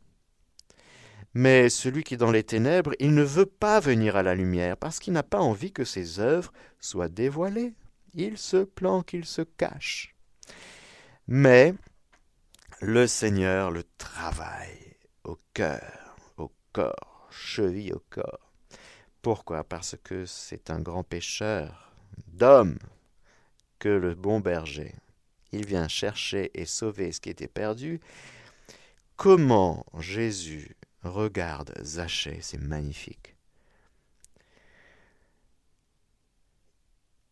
mais 1.36 1.70
celui 1.70 2.06
qui 2.06 2.14
est 2.14 2.18
dans 2.18 2.32
les 2.32 2.44
ténèbres, 2.44 2.94
il 3.00 3.14
ne 3.14 3.22
veut 3.22 3.46
pas 3.46 3.82
venir 3.82 4.16
à 4.16 4.24
la 4.24 4.36
lumière 4.36 4.78
parce 4.78 5.00
qu'il 5.00 5.12
n'a 5.12 5.22
pas 5.22 5.42
envie 5.42 5.74
que 5.74 5.84
ses 5.84 6.22
œuvres 6.22 6.54
soient 6.80 7.10
dévoilées. 7.10 7.74
Il 8.14 8.38
se 8.38 8.64
planque, 8.64 9.12
il 9.12 9.26
se 9.26 9.42
cache. 9.42 10.16
Mais 11.28 11.74
le 12.80 13.06
Seigneur 13.06 13.70
le 13.70 13.84
travaille 13.98 14.96
au 15.26 15.38
cœur, 15.54 16.16
au 16.38 16.54
corps, 16.72 17.28
cheville 17.32 17.92
au 17.92 18.04
corps. 18.10 18.54
Pourquoi? 19.22 19.66
Parce 19.66 19.98
que 20.02 20.26
c'est 20.26 20.70
un 20.70 20.80
grand 20.80 21.04
pécheur 21.04 21.92
d'homme 22.28 22.80
que 23.78 23.90
le 23.90 24.16
bon 24.16 24.40
berger. 24.40 24.96
Il 25.52 25.66
vient 25.66 25.88
chercher 25.88 26.52
et 26.54 26.66
sauver 26.66 27.12
ce 27.12 27.22
qui 27.22 27.30
était 27.30 27.48
perdu. 27.48 28.02
Comment 29.16 29.86
Jésus 30.00 30.76
regarde 31.04 31.74
Zachée, 31.84 32.40
c'est 32.42 32.58
magnifique. 32.58 33.36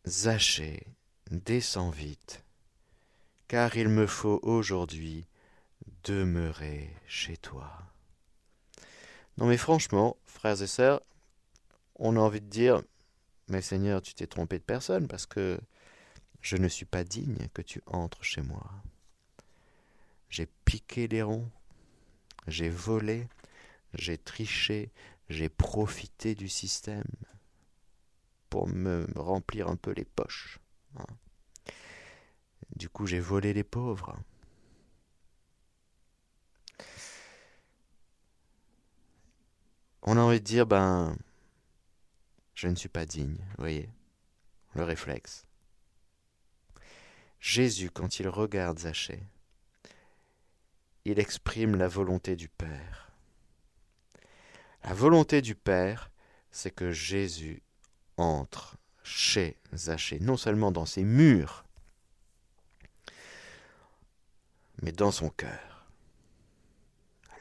Zachée, 0.06 0.86
descends 1.30 1.90
vite, 1.90 2.44
car 3.48 3.76
il 3.76 3.88
me 3.88 4.06
faut 4.06 4.38
aujourd'hui 4.42 5.26
demeurer 6.04 6.90
chez 7.06 7.36
toi. 7.36 7.70
Non 9.38 9.46
mais 9.46 9.56
franchement, 9.56 10.16
frères 10.26 10.62
et 10.62 10.66
sœurs, 10.66 11.00
on 11.96 12.16
a 12.16 12.20
envie 12.20 12.40
de 12.40 12.48
dire, 12.48 12.82
Mais 13.48 13.62
Seigneur, 13.62 14.00
tu 14.00 14.14
t'es 14.14 14.26
trompé 14.26 14.58
de 14.58 14.64
personne 14.64 15.08
parce 15.08 15.26
que 15.26 15.58
je 16.44 16.58
ne 16.58 16.68
suis 16.68 16.84
pas 16.84 17.04
digne 17.04 17.48
que 17.54 17.62
tu 17.62 17.80
entres 17.86 18.22
chez 18.22 18.42
moi. 18.42 18.70
J'ai 20.28 20.46
piqué 20.66 21.08
les 21.08 21.22
ronds, 21.22 21.50
j'ai 22.46 22.68
volé, 22.68 23.28
j'ai 23.94 24.18
triché, 24.18 24.92
j'ai 25.30 25.48
profité 25.48 26.34
du 26.34 26.50
système 26.50 27.08
pour 28.50 28.68
me 28.68 29.06
remplir 29.16 29.68
un 29.68 29.76
peu 29.76 29.92
les 29.92 30.04
poches. 30.04 30.58
Hein. 30.98 31.06
Du 32.76 32.90
coup, 32.90 33.06
j'ai 33.06 33.20
volé 33.20 33.54
les 33.54 33.64
pauvres. 33.64 34.14
On 40.02 40.18
a 40.18 40.20
envie 40.20 40.40
de 40.40 40.44
dire, 40.44 40.66
ben, 40.66 41.16
je 42.54 42.68
ne 42.68 42.74
suis 42.74 42.90
pas 42.90 43.06
digne, 43.06 43.38
vous 43.38 43.62
voyez, 43.62 43.88
le 44.74 44.84
réflexe. 44.84 45.46
Jésus, 47.44 47.90
quand 47.90 48.20
il 48.20 48.26
regarde 48.26 48.78
Zachée, 48.78 49.22
il 51.04 51.18
exprime 51.18 51.76
la 51.76 51.88
volonté 51.88 52.36
du 52.36 52.48
Père. 52.48 53.12
La 54.82 54.94
volonté 54.94 55.42
du 55.42 55.54
Père, 55.54 56.10
c'est 56.50 56.70
que 56.70 56.90
Jésus 56.90 57.62
entre 58.16 58.78
chez 59.02 59.58
Zachée, 59.74 60.20
non 60.20 60.38
seulement 60.38 60.72
dans 60.72 60.86
ses 60.86 61.04
murs, 61.04 61.66
mais 64.80 64.92
dans 64.92 65.12
son 65.12 65.28
cœur. 65.28 65.86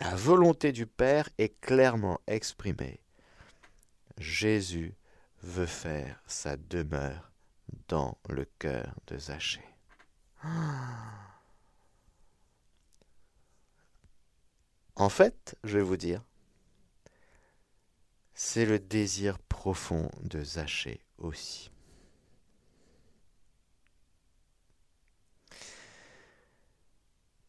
La 0.02 0.14
volonté 0.18 0.74
du 0.74 0.86
Père 0.86 1.30
est 1.38 1.62
clairement 1.62 2.20
exprimée. 2.28 3.00
Jésus 4.18 4.96
veut 5.44 5.66
faire 5.66 6.22
sa 6.28 6.58
demeure 6.58 7.32
dans 7.88 8.18
le 8.28 8.44
cœur 8.60 8.94
de 9.08 9.18
Zachée. 9.18 9.73
En 14.96 15.10
fait, 15.10 15.58
je 15.64 15.78
vais 15.78 15.84
vous 15.84 15.98
dire, 15.98 16.22
c'est 18.34 18.66
le 18.66 18.80
désir 18.80 19.40
profond 19.40 20.10
de 20.22 20.44
Zachée 20.44 21.02
aussi. 21.18 21.72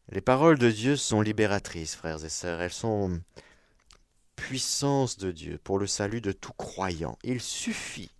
Les 0.09 0.21
paroles 0.21 0.59
de 0.59 0.69
Dieu 0.69 0.95
sont 0.95 1.21
libératrices, 1.21 1.95
frères 1.95 2.23
et 2.23 2.29
sœurs. 2.29 2.61
Elles 2.61 2.71
sont 2.71 3.19
puissance 4.35 5.17
de 5.17 5.31
Dieu 5.31 5.57
pour 5.57 5.79
le 5.79 5.87
salut 5.87 6.21
de 6.21 6.31
tout 6.31 6.53
croyant. 6.53 7.17
Il 7.23 7.41
suffit 7.41 8.11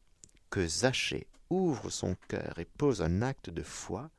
que 0.49 0.67
Zachée 0.67 1.27
ouvre 1.49 1.89
son 1.89 2.15
cœur 2.27 2.57
et 2.57 2.65
pose 2.65 3.01
un 3.01 3.21
acte 3.21 3.49
de 3.49 3.63
foi 3.63 4.09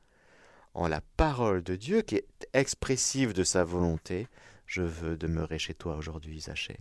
en 0.77 0.87
la 0.87 1.01
parole 1.17 1.63
de 1.63 1.75
Dieu 1.75 2.03
qui 2.03 2.15
est 2.15 2.47
expressive 2.53 3.33
de 3.33 3.43
sa 3.43 3.63
volonté. 3.63 4.27
Je 4.67 4.83
veux 4.83 5.17
demeurer 5.17 5.57
chez 5.57 5.73
toi 5.73 5.95
aujourd'hui, 5.95 6.39
Zachée. 6.39 6.79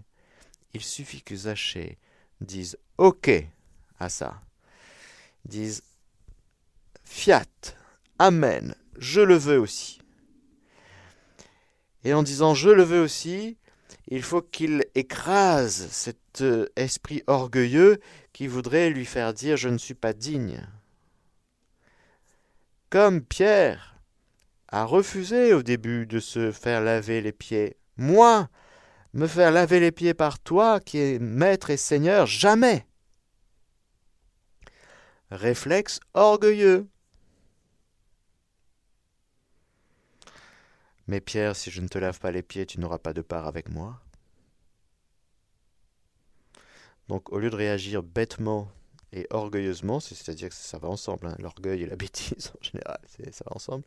Il 0.74 0.82
suffit 0.82 1.22
que 1.22 1.34
Zachée 1.34 1.98
dise 2.42 2.76
OK 2.98 3.30
à 3.98 4.08
ça. 4.10 4.42
Dise 5.46 5.82
Fiat, 7.04 7.46
Amen, 8.18 8.74
je 8.98 9.22
le 9.22 9.36
veux 9.36 9.58
aussi. 9.58 10.00
Et 12.04 12.12
en 12.12 12.22
disant 12.22 12.54
je 12.54 12.68
le 12.68 12.82
veux 12.82 13.00
aussi, 13.00 13.56
il 14.08 14.22
faut 14.22 14.42
qu'il 14.42 14.84
écrase 14.94 15.88
cet 15.90 16.42
euh, 16.42 16.66
esprit 16.76 17.22
orgueilleux 17.26 17.98
qui 18.34 18.46
voudrait 18.46 18.90
lui 18.90 19.06
faire 19.06 19.32
dire 19.32 19.56
je 19.56 19.70
ne 19.70 19.78
suis 19.78 19.94
pas 19.94 20.12
digne. 20.12 20.66
Comme 22.90 23.22
Pierre 23.22 24.00
a 24.68 24.84
refusé 24.84 25.52
au 25.52 25.62
début 25.62 26.06
de 26.06 26.20
se 26.20 26.52
faire 26.52 26.80
laver 26.80 27.20
les 27.20 27.32
pieds. 27.32 27.76
Moi, 27.96 28.48
me 29.12 29.26
faire 29.26 29.50
laver 29.50 29.80
les 29.80 29.92
pieds 29.92 30.14
par 30.14 30.38
toi, 30.38 30.80
qui 30.80 30.98
es 30.98 31.18
maître 31.18 31.70
et 31.70 31.76
seigneur, 31.76 32.26
jamais. 32.26 32.86
Réflexe 35.30 35.98
orgueilleux. 36.14 36.88
Mais 41.08 41.20
Pierre, 41.20 41.56
si 41.56 41.70
je 41.70 41.80
ne 41.80 41.88
te 41.88 41.98
lave 41.98 42.18
pas 42.20 42.32
les 42.32 42.42
pieds, 42.42 42.66
tu 42.66 42.80
n'auras 42.80 42.98
pas 42.98 43.12
de 43.12 43.22
part 43.22 43.46
avec 43.46 43.68
moi. 43.68 44.00
Donc 47.08 47.32
au 47.32 47.38
lieu 47.38 47.50
de 47.50 47.56
réagir 47.56 48.02
bêtement 48.02 48.68
et 49.16 49.26
orgueilleusement, 49.30 49.98
c'est-à-dire 49.98 50.50
que 50.50 50.54
ça 50.54 50.78
va 50.78 50.88
ensemble, 50.88 51.26
hein, 51.28 51.36
l'orgueil 51.38 51.82
et 51.82 51.86
la 51.86 51.96
bêtise 51.96 52.52
en 52.60 52.62
général, 52.62 53.00
ça 53.32 53.44
va 53.46 53.56
ensemble, 53.56 53.84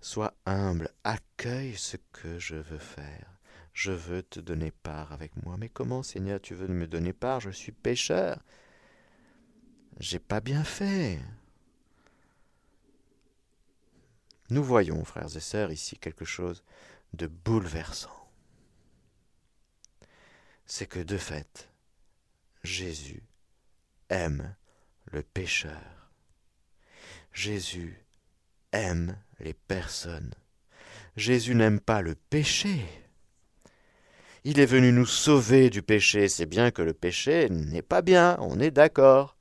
sois 0.00 0.32
humble, 0.46 0.88
accueille 1.04 1.76
ce 1.76 1.98
que 2.12 2.38
je 2.38 2.56
veux 2.56 2.78
faire. 2.78 3.28
Je 3.74 3.92
veux 3.92 4.22
te 4.22 4.40
donner 4.40 4.70
part 4.70 5.12
avec 5.12 5.34
moi. 5.44 5.56
Mais 5.58 5.68
comment, 5.68 6.02
Seigneur, 6.02 6.40
tu 6.40 6.54
veux 6.54 6.68
me 6.68 6.86
donner 6.86 7.14
part? 7.14 7.40
Je 7.40 7.48
suis 7.48 7.72
pécheur. 7.72 8.38
J'ai 9.98 10.18
pas 10.18 10.40
bien 10.40 10.62
fait. 10.62 11.18
Nous 14.50 14.62
voyons, 14.62 15.02
frères 15.04 15.34
et 15.34 15.40
sœurs, 15.40 15.72
ici 15.72 15.96
quelque 15.98 16.26
chose 16.26 16.62
de 17.14 17.26
bouleversant. 17.26 18.28
C'est 20.66 20.86
que 20.86 21.00
de 21.00 21.16
fait, 21.16 21.70
Jésus 22.62 23.22
aime 24.12 24.54
le 25.10 25.22
pécheur. 25.22 26.10
Jésus 27.32 27.98
aime 28.72 29.16
les 29.40 29.54
personnes. 29.54 30.34
Jésus 31.16 31.54
n'aime 31.54 31.80
pas 31.80 32.02
le 32.02 32.14
péché. 32.14 32.84
Il 34.44 34.60
est 34.60 34.66
venu 34.66 34.92
nous 34.92 35.06
sauver 35.06 35.70
du 35.70 35.82
péché. 35.82 36.28
C'est 36.28 36.46
bien 36.46 36.70
que 36.70 36.82
le 36.82 36.92
péché 36.92 37.48
n'est 37.50 37.82
pas 37.82 38.02
bien, 38.02 38.36
on 38.40 38.60
est 38.60 38.70
d'accord. 38.70 39.36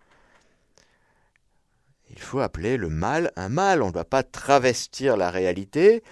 Il 2.10 2.19
faut 2.19 2.39
appeler 2.39 2.77
le 2.77 2.89
mal 2.89 3.31
un 3.36 3.49
mal. 3.49 3.81
On 3.81 3.88
ne 3.88 3.93
doit 3.93 4.05
pas 4.05 4.23
travestir 4.23 5.17
la 5.17 5.31
réalité 5.31 6.03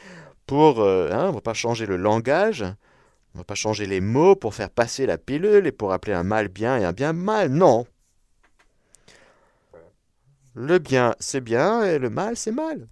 pour. 0.45 0.81
Euh, 0.81 1.11
hein, 1.11 1.25
on 1.25 1.29
ne 1.29 1.33
va 1.33 1.41
pas 1.41 1.53
changer 1.53 1.85
le 1.85 1.97
langage. 1.97 2.61
On 2.61 3.37
ne 3.37 3.39
va 3.39 3.43
pas 3.43 3.55
changer 3.55 3.85
les 3.85 4.01
mots 4.01 4.35
pour 4.35 4.55
faire 4.55 4.69
passer 4.69 5.05
la 5.05 5.17
pilule 5.17 5.67
et 5.67 5.71
pour 5.71 5.93
appeler 5.93 6.13
un 6.13 6.23
mal 6.23 6.47
bien 6.47 6.77
et 6.77 6.85
un 6.85 6.93
bien 6.93 7.13
mal. 7.13 7.49
Non. 7.49 7.85
Le 10.55 10.79
bien, 10.79 11.15
c'est 11.19 11.41
bien 11.41 11.83
et 11.83 11.99
le 11.99 12.09
mal, 12.09 12.35
c'est 12.35 12.51
mal. 12.51 12.87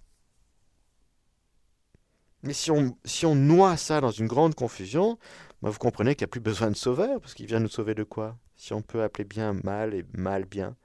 Mais 2.42 2.52
si 2.52 2.70
on, 2.70 3.34
noie 3.34 3.76
ça 3.76 4.00
dans 4.00 4.10
une 4.10 4.28
grande 4.28 4.54
confusion, 4.54 5.18
bah, 5.60 5.70
vous 5.70 5.78
comprenez 5.78 6.14
qu'il 6.14 6.24
n'y 6.24 6.28
a 6.28 6.32
plus 6.32 6.40
besoin 6.40 6.70
de 6.70 6.76
sauveur, 6.76 7.20
parce 7.20 7.34
qu'il 7.34 7.46
vient 7.46 7.60
nous 7.60 7.68
sauver 7.68 7.94
de 7.94 8.04
quoi? 8.04 8.38
Si 8.56 8.72
on 8.72 8.82
peut 8.82 9.02
appeler 9.02 9.24
bien 9.24 9.54
mal 9.64 9.92
et 9.94 10.04
mal 10.14 10.44
bien. 10.44 10.76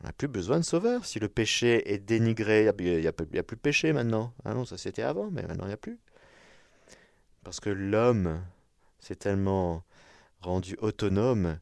On 0.00 0.06
n'a 0.06 0.12
plus 0.12 0.28
besoin 0.28 0.58
de 0.58 0.64
sauveur. 0.64 1.04
Si 1.04 1.18
le 1.18 1.28
péché 1.28 1.92
est 1.92 1.98
dénigré, 1.98 2.60
il 2.60 3.00
n'y 3.00 3.06
a, 3.06 3.10
a, 3.10 3.12
plus 3.12 3.56
de 3.56 3.60
péché 3.60 3.92
maintenant. 3.92 4.32
Ah 4.44 4.54
non, 4.54 4.64
ça 4.64 4.78
c'était 4.78 5.02
avant, 5.02 5.30
mais 5.30 5.42
maintenant 5.42 5.64
il 5.64 5.68
n'y 5.68 5.74
a 5.74 5.78
plus. 5.78 5.98
Parce 7.44 7.60
que 7.60 7.70
l'homme 7.70 8.42
s'est 8.98 9.16
tellement 9.16 9.82
rendu 10.40 10.76
autonome 10.80 11.58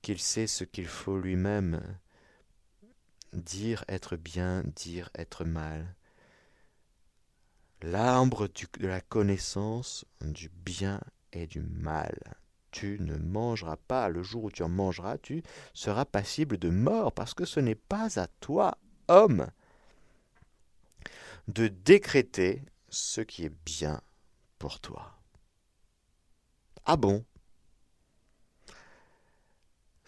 qu'il 0.00 0.18
sait 0.18 0.46
ce 0.46 0.64
qu'il 0.64 0.86
faut 0.86 1.18
lui-même 1.18 1.80
dire 3.32 3.84
être 3.88 4.16
bien, 4.16 4.62
dire 4.76 5.10
être 5.14 5.44
mal. 5.44 5.94
L'arbre 7.82 8.48
de 8.48 8.86
la 8.86 9.00
connaissance 9.00 10.04
du 10.20 10.48
bien 10.48 11.00
et 11.32 11.46
du 11.46 11.60
mal 11.60 12.16
tu 12.72 12.96
ne 13.00 13.16
mangeras 13.16 13.76
pas, 13.76 14.08
le 14.08 14.24
jour 14.24 14.44
où 14.44 14.50
tu 14.50 14.64
en 14.64 14.68
mangeras, 14.68 15.18
tu 15.18 15.44
seras 15.74 16.04
passible 16.04 16.58
de 16.58 16.70
mort, 16.70 17.12
parce 17.12 17.34
que 17.34 17.44
ce 17.44 17.60
n'est 17.60 17.76
pas 17.76 18.18
à 18.18 18.26
toi, 18.26 18.76
homme, 19.06 19.46
de 21.46 21.68
décréter 21.68 22.64
ce 22.88 23.20
qui 23.20 23.44
est 23.44 23.54
bien 23.64 24.00
pour 24.58 24.80
toi. 24.80 25.18
Ah 26.84 26.96
bon? 26.96 27.24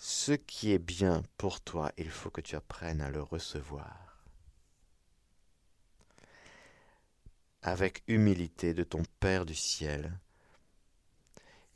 Ce 0.06 0.32
qui 0.32 0.72
est 0.72 0.78
bien 0.78 1.22
pour 1.38 1.62
toi, 1.62 1.90
il 1.96 2.10
faut 2.10 2.28
que 2.28 2.42
tu 2.42 2.56
apprennes 2.56 3.00
à 3.00 3.08
le 3.08 3.22
recevoir. 3.22 4.22
Avec 7.62 8.02
humilité 8.06 8.74
de 8.74 8.84
ton 8.84 9.02
Père 9.18 9.46
du 9.46 9.54
ciel, 9.54 10.20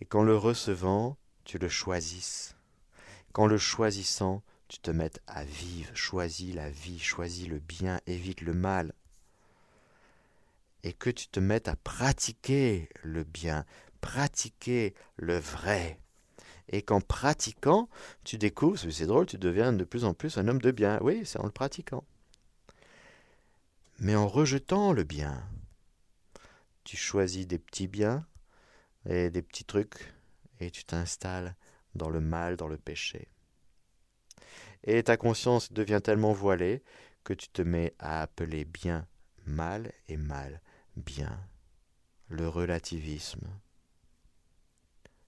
et 0.03 0.05
qu'en 0.05 0.25
le 0.25 0.37
recevant, 0.37 1.17
tu 1.45 1.57
le 1.57 1.71
choisisses. 1.71 2.55
Qu'en 3.33 3.47
le 3.47 3.57
choisissant, 3.57 4.43
tu 4.69 4.79
te 4.79 4.91
mettes 4.91 5.23
à 5.27 5.45
vivre, 5.45 5.97
choisis 5.97 6.55
la 6.55 6.69
vie, 6.69 6.99
choisis 6.99 7.49
le 7.49 7.61
bien, 7.61 7.99
évite 8.07 8.43
le 8.43 8.53
mal. 8.53 8.93
Et 10.83 10.93
que 10.93 11.09
tu 11.09 11.29
te 11.29 11.41
mettes 11.41 11.69
à 11.69 11.77
pratiquer 11.77 12.91
le 13.03 13.25
bien, 13.25 13.65
pratiquer 14.03 14.95
le 15.17 15.39
vrai. 15.39 15.99
Et 16.69 16.83
qu'en 16.83 17.01
pratiquant, 17.01 17.89
tu 18.25 18.39
découvres, 18.39 18.79
c'est 18.79 19.07
drôle, 19.07 19.27
tu 19.27 19.39
deviens 19.39 19.73
de 19.73 19.85
plus 19.85 20.05
en 20.05 20.15
plus 20.15 20.39
un 20.39 20.49
homme 20.49 20.61
de 20.61 20.71
bien. 20.71 20.99
Oui, 21.03 21.23
c'est 21.25 21.41
en 21.41 21.47
le 21.47 21.51
pratiquant. 21.51 22.05
Mais 23.99 24.15
en 24.15 24.29
rejetant 24.29 24.93
le 24.93 25.05
bien, 25.05 25.43
tu 26.85 26.97
choisis 26.97 27.47
des 27.47 27.59
petits 27.59 27.89
biens 27.89 28.27
et 29.07 29.31
des 29.31 29.43
petits 29.43 29.65
trucs 29.65 30.15
et 30.61 30.71
tu 30.71 30.85
t'installes 30.85 31.57
dans 31.95 32.11
le 32.11 32.21
mal, 32.21 32.57
dans 32.57 32.69
le 32.69 32.79
péché. 32.79 33.29
Et 34.85 35.03
ta 35.03 35.17
conscience 35.17 35.73
devient 35.73 36.01
tellement 36.03 36.33
voilée 36.33 36.83
que 37.25 37.35
tu 37.35 37.49
te 37.49 37.63
mets 37.63 37.95
à 37.99 38.23
appeler 38.23 38.65
bien 38.65 39.07
mal 39.49 39.93
et 40.09 40.17
mal 40.17 40.61
bien. 40.97 41.41
Le 42.29 42.49
relativisme. 42.49 43.49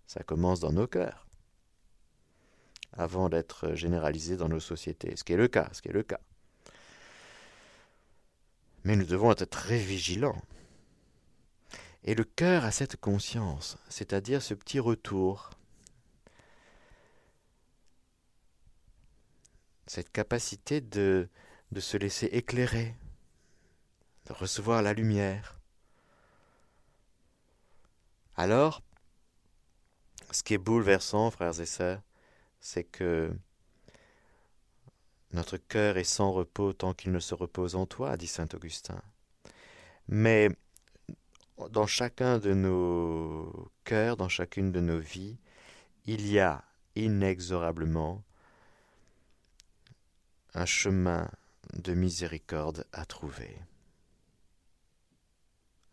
Ça 0.06 0.22
commence 0.22 0.60
dans 0.60 0.72
nos 0.72 0.86
cœurs 0.86 1.26
avant 2.92 3.28
d'être 3.28 3.74
généralisé 3.74 4.36
dans 4.36 4.48
nos 4.48 4.60
sociétés, 4.60 5.14
ce 5.16 5.24
qui 5.24 5.32
est 5.32 5.36
le 5.36 5.48
cas, 5.48 5.68
ce 5.72 5.82
qui 5.82 5.88
est 5.88 5.92
le 5.92 6.02
cas. 6.02 6.20
Mais 8.84 8.96
nous 8.96 9.04
devons 9.04 9.30
être 9.32 9.44
très 9.44 9.78
vigilants. 9.78 10.40
Et 12.04 12.14
le 12.14 12.24
cœur 12.24 12.64
a 12.64 12.70
cette 12.70 12.96
conscience, 12.96 13.76
c'est-à-dire 13.88 14.40
ce 14.40 14.54
petit 14.54 14.80
retour, 14.80 15.50
cette 19.86 20.10
capacité 20.10 20.80
de, 20.80 21.28
de 21.72 21.80
se 21.80 21.96
laisser 21.96 22.26
éclairer, 22.26 22.94
de 24.26 24.32
recevoir 24.32 24.82
la 24.82 24.94
lumière. 24.94 25.58
Alors, 28.36 28.80
ce 30.30 30.42
qui 30.42 30.54
est 30.54 30.58
bouleversant, 30.58 31.30
frères 31.30 31.60
et 31.60 31.66
sœurs, 31.66 32.00
c'est 32.60 32.84
que 32.84 33.32
notre 35.32 35.56
cœur 35.56 35.96
est 35.96 36.04
sans 36.04 36.32
repos 36.32 36.72
tant 36.72 36.92
qu'il 36.94 37.12
ne 37.12 37.20
se 37.20 37.34
repose 37.34 37.76
en 37.76 37.86
toi, 37.86 38.16
dit 38.16 38.26
saint 38.26 38.48
Augustin. 38.54 39.00
Mais 40.08 40.50
dans 41.70 41.86
chacun 41.86 42.38
de 42.38 42.52
nos 42.52 43.70
cœurs, 43.84 44.16
dans 44.16 44.28
chacune 44.28 44.72
de 44.72 44.80
nos 44.80 44.98
vies, 44.98 45.38
il 46.06 46.26
y 46.26 46.38
a 46.40 46.64
inexorablement 46.96 48.22
un 50.54 50.66
chemin 50.66 51.30
de 51.74 51.94
miséricorde 51.94 52.84
à 52.92 53.04
trouver. 53.04 53.56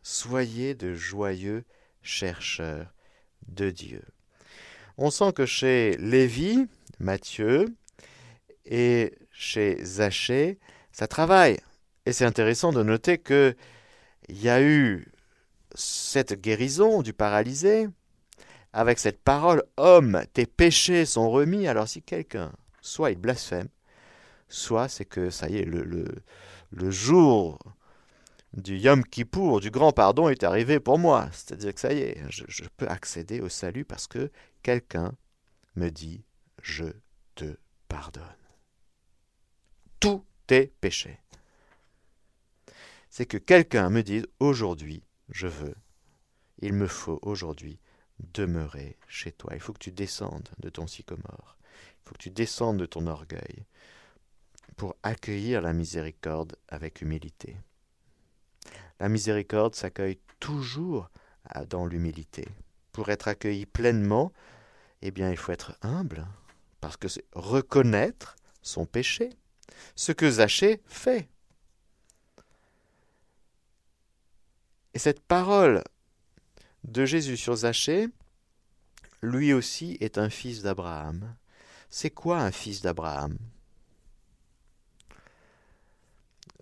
Soyez 0.01 0.73
de 0.73 0.95
joyeux 0.95 1.63
chercheurs 2.01 2.91
de 3.47 3.69
Dieu. 3.69 4.03
On 4.98 5.12
sent 5.12 5.34
que 5.34 5.46
chez 5.46 5.96
Lévi, 5.98 6.68
Matthieu, 7.00 7.66
et 8.66 9.14
chez 9.32 9.84
Zachée, 9.84 10.60
ça 10.92 11.08
travaille. 11.08 11.58
Et 12.06 12.14
c'est 12.14 12.26
intéressant 12.26 12.72
de 12.72 12.84
noter 12.84 13.18
que 13.18 13.56
il 14.30 14.42
y 14.42 14.50
a 14.50 14.62
eu 14.62 15.12
cette 15.76 16.34
guérison 16.42 17.02
du 17.02 17.14
paralysé 17.14 17.88
avec 18.74 19.00
cette 19.00 19.22
parole 19.24 19.64
Homme, 19.78 20.24
tes 20.34 20.46
péchés 20.46 21.06
sont 21.06 21.30
remis. 21.30 21.68
Alors 21.68 21.88
si 21.88 22.02
quelqu'un, 22.02 22.52
soit 22.82 23.12
il 23.12 23.18
blasphème, 23.18 23.70
soit 24.50 24.90
c'est 24.90 25.06
que 25.06 25.30
ça 25.30 25.50
y 25.50 25.58
est, 25.58 25.66
le, 25.66 26.06
jour 26.90 27.60
du 28.58 28.76
Yom 28.76 29.04
Kippour, 29.04 29.60
du 29.60 29.70
grand 29.70 29.91
pardon, 29.91 30.30
est 30.30 30.43
arrivé 30.43 30.80
pour 30.80 30.98
moi. 30.98 31.30
C'est-à-dire 31.32 31.74
que 31.74 31.80
ça 31.80 31.93
y 31.93 32.00
est, 32.00 32.24
je, 32.30 32.43
je, 32.48 32.63
peux 32.76 32.88
accéder 32.88 33.39
au 33.39 33.50
salut 33.50 33.86
parce 33.86 34.08
que 34.08 34.32
quelqu'un 34.63 35.13
me 35.76 35.89
dit 35.89 36.26
Je 36.62 36.86
te 37.36 37.58
pardonne. 37.88 38.24
Tous 40.00 40.26
tes 40.48 40.74
péchés. 40.82 41.20
C'est 43.10 43.28
que 43.28 43.38
quelqu'un 43.38 43.89
me 43.89 44.02
dise 44.02 44.26
Aujourd'hui, 44.39 45.04
je 45.30 45.48
veux, 45.48 45.76
il 46.60 46.74
me 46.74 46.88
faut 46.88 47.20
aujourd'hui 47.22 47.80
demeurer 48.34 48.98
chez 49.08 49.32
toi. 49.32 49.52
Il 49.54 49.60
faut 49.60 49.74
que 49.74 49.80
tu 49.80 49.91
descendes 49.91 50.50
de 50.60 50.70
ton 50.70 50.88
sycomore. 50.88 51.58
Il 52.02 52.10
faut 52.10 52.15
que 52.15 52.24
tu 52.24 52.32
descendes 52.32 52.78
de 52.78 52.86
ton 52.88 53.06
orgueil 53.06 53.65
pour 54.78 54.96
accueillir 55.04 55.62
la 55.62 55.74
miséricorde 55.74 56.56
avec 56.67 57.02
humilité. 57.02 57.58
La 59.00 59.10
miséricorde 59.10 59.76
s'accueille 59.76 60.20
toujours 60.40 61.10
dans 61.70 61.86
l'humilité. 61.86 62.48
Pour 62.92 63.10
être 63.10 63.28
accueilli 63.28 63.66
pleinement, 63.66 64.34
eh 65.02 65.12
bien, 65.12 65.30
il 65.30 65.38
faut 65.38 65.52
être 65.52 65.78
humble, 65.82 66.26
parce 66.82 66.98
que 66.98 67.08
c'est 67.08 67.26
reconnaître 67.34 68.36
son 68.62 68.86
péché, 68.86 69.30
ce 69.96 70.12
que 70.12 70.30
Zachée 70.30 70.82
fait. 70.88 71.30
Et 74.94 75.00
cette 75.00 75.22
parole 75.22 75.84
de 76.84 77.06
Jésus 77.06 77.38
sur 77.38 77.56
Zachée, 77.56 78.08
lui 79.22 79.54
aussi 79.54 79.98
est 80.00 80.18
un 80.18 80.30
fils 80.30 80.64
d'Abraham. 80.64 81.36
C'est 81.90 82.10
quoi 82.10 82.40
un 82.40 82.52
fils 82.52 82.82
d'Abraham? 82.82 83.38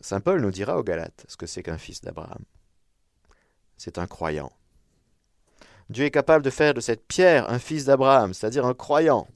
Saint 0.05 0.21
Paul 0.21 0.39
nous 0.39 0.51
dira 0.51 0.77
aux 0.77 0.83
Galates 0.83 1.25
ce 1.27 1.35
que 1.35 1.47
c'est 1.47 1.63
qu'un 1.63 1.79
fils 1.79 2.01
d'Abraham. 2.01 2.43
C'est 3.75 3.97
un 3.97 4.05
croyant. 4.05 4.51
Dieu 5.89 6.05
est 6.05 6.11
capable 6.11 6.45
de 6.45 6.51
faire 6.51 6.75
de 6.75 6.79
cette 6.79 7.07
pierre 7.07 7.49
un 7.49 7.57
fils 7.57 7.85
d'Abraham, 7.85 8.31
c'est-à-dire 8.31 8.67
un 8.67 8.75
croyant. 8.75 9.27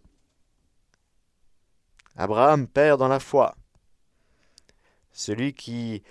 Abraham, 2.15 2.67
père 2.67 2.99
dans 2.99 3.07
la 3.07 3.19
foi. 3.19 3.55
Celui 5.11 5.55
qui 5.55 6.03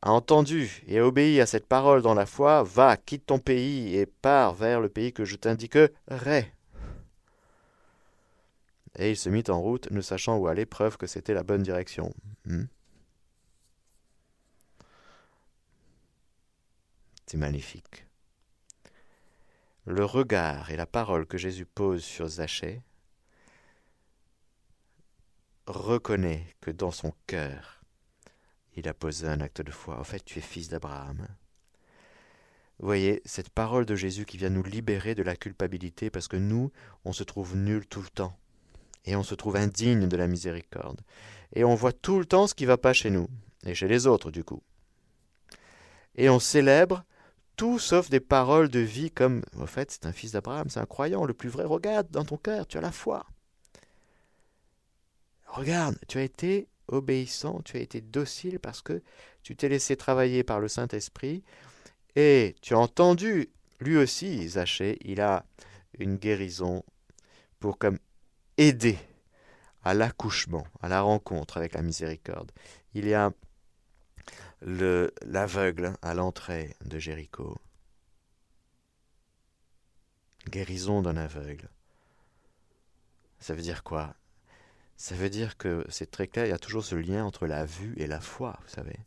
a 0.00 0.10
entendu 0.10 0.82
et 0.86 1.02
obéi 1.02 1.38
à 1.38 1.44
cette 1.44 1.66
parole 1.66 2.00
dans 2.00 2.14
la 2.14 2.24
foi, 2.24 2.62
va, 2.62 2.96
quitte 2.96 3.26
ton 3.26 3.40
pays 3.40 3.94
et 3.94 4.06
pars 4.06 4.54
vers 4.54 4.80
le 4.80 4.88
pays 4.88 5.12
que 5.12 5.26
je 5.26 5.36
t'indiquerai. 5.36 6.50
Et 8.98 9.10
il 9.10 9.16
se 9.18 9.28
mit 9.28 9.44
en 9.48 9.60
route, 9.60 9.90
ne 9.90 10.00
sachant 10.00 10.38
où 10.38 10.46
aller, 10.46 10.64
preuve 10.64 10.96
que 10.96 11.06
c'était 11.06 11.34
la 11.34 11.42
bonne 11.42 11.62
direction. 11.62 12.14
Hmm? 12.46 12.64
C'est 17.30 17.36
magnifique. 17.36 18.06
Le 19.84 20.04
regard 20.04 20.72
et 20.72 20.76
la 20.76 20.84
parole 20.84 21.26
que 21.26 21.38
Jésus 21.38 21.64
pose 21.64 22.02
sur 22.02 22.26
Zachée 22.26 22.82
reconnaît 25.68 26.44
que 26.60 26.72
dans 26.72 26.90
son 26.90 27.14
cœur, 27.28 27.84
il 28.74 28.88
a 28.88 28.94
posé 28.94 29.28
un 29.28 29.40
acte 29.40 29.62
de 29.62 29.70
foi. 29.70 30.00
En 30.00 30.02
fait, 30.02 30.24
tu 30.24 30.40
es 30.40 30.42
fils 30.42 30.70
d'Abraham. 30.70 31.28
Voyez, 32.80 33.22
cette 33.24 33.50
parole 33.50 33.86
de 33.86 33.94
Jésus 33.94 34.24
qui 34.24 34.36
vient 34.36 34.50
nous 34.50 34.64
libérer 34.64 35.14
de 35.14 35.22
la 35.22 35.36
culpabilité 35.36 36.10
parce 36.10 36.26
que 36.26 36.36
nous, 36.36 36.72
on 37.04 37.12
se 37.12 37.22
trouve 37.22 37.54
nuls 37.54 37.86
tout 37.86 38.02
le 38.02 38.08
temps. 38.08 38.36
Et 39.04 39.14
on 39.14 39.22
se 39.22 39.36
trouve 39.36 39.54
indigne 39.54 40.08
de 40.08 40.16
la 40.16 40.26
miséricorde. 40.26 41.00
Et 41.54 41.62
on 41.62 41.76
voit 41.76 41.92
tout 41.92 42.18
le 42.18 42.26
temps 42.26 42.48
ce 42.48 42.56
qui 42.56 42.64
ne 42.64 42.70
va 42.70 42.76
pas 42.76 42.92
chez 42.92 43.10
nous. 43.10 43.28
Et 43.64 43.76
chez 43.76 43.86
les 43.86 44.08
autres, 44.08 44.32
du 44.32 44.42
coup. 44.42 44.64
Et 46.16 46.28
on 46.28 46.40
célèbre 46.40 47.04
tout 47.60 47.78
sauf 47.78 48.08
des 48.08 48.20
paroles 48.20 48.70
de 48.70 48.80
vie 48.80 49.10
comme 49.10 49.42
en 49.58 49.66
fait 49.66 49.90
c'est 49.90 50.06
un 50.06 50.12
fils 50.12 50.32
d'Abraham, 50.32 50.70
c'est 50.70 50.80
un 50.80 50.86
croyant, 50.86 51.26
le 51.26 51.34
plus 51.34 51.50
vrai. 51.50 51.64
Regarde 51.64 52.10
dans 52.10 52.24
ton 52.24 52.38
cœur, 52.38 52.66
tu 52.66 52.78
as 52.78 52.80
la 52.80 52.90
foi. 52.90 53.26
Regarde, 55.44 55.98
tu 56.08 56.16
as 56.16 56.22
été 56.22 56.68
obéissant, 56.88 57.60
tu 57.60 57.76
as 57.76 57.80
été 57.80 58.00
docile 58.00 58.60
parce 58.60 58.80
que 58.80 59.02
tu 59.42 59.56
t'es 59.56 59.68
laissé 59.68 59.94
travailler 59.94 60.42
par 60.42 60.58
le 60.58 60.68
Saint-Esprit 60.68 61.44
et 62.16 62.56
tu 62.62 62.72
as 62.72 62.78
entendu, 62.78 63.50
lui 63.78 63.98
aussi, 63.98 64.48
Zachée, 64.48 64.96
il 65.02 65.20
a 65.20 65.44
une 65.98 66.16
guérison 66.16 66.82
pour 67.58 67.76
comme 67.76 67.98
aider 68.56 68.98
à 69.84 69.92
l'accouchement, 69.92 70.66
à 70.80 70.88
la 70.88 71.02
rencontre 71.02 71.58
avec 71.58 71.74
la 71.74 71.82
miséricorde. 71.82 72.52
Il 72.94 73.06
y 73.06 73.12
a 73.12 73.32
l'aveugle 74.62 75.94
à 76.02 76.14
l'entrée 76.14 76.76
de 76.84 76.98
Jéricho. 76.98 77.58
Guérison 80.48 81.02
d'un 81.02 81.16
aveugle. 81.16 81.68
Ça 83.38 83.54
veut 83.54 83.62
dire 83.62 83.82
quoi? 83.82 84.14
Ça 84.96 85.14
veut 85.14 85.30
dire 85.30 85.56
que 85.56 85.84
c'est 85.88 86.10
très 86.10 86.28
clair, 86.28 86.44
il 86.44 86.50
y 86.50 86.52
a 86.52 86.58
toujours 86.58 86.84
ce 86.84 86.94
lien 86.94 87.24
entre 87.24 87.46
la 87.46 87.64
vue 87.64 87.94
et 87.96 88.06
la 88.06 88.20
foi, 88.20 88.58
vous 88.62 88.68
savez. 88.68 88.98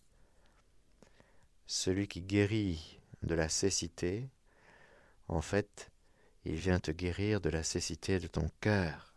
Celui 1.67 2.07
qui 2.07 2.21
guérit 2.21 2.99
de 3.21 3.35
la 3.35 3.47
cécité, 3.47 4.29
en 5.27 5.41
fait, 5.41 5.91
il 6.45 6.55
vient 6.55 6.79
te 6.79 6.91
guérir 6.91 7.41
de 7.41 7.49
la 7.49 7.63
cécité 7.63 8.19
de 8.19 8.27
ton 8.27 8.49
cœur. 8.59 9.13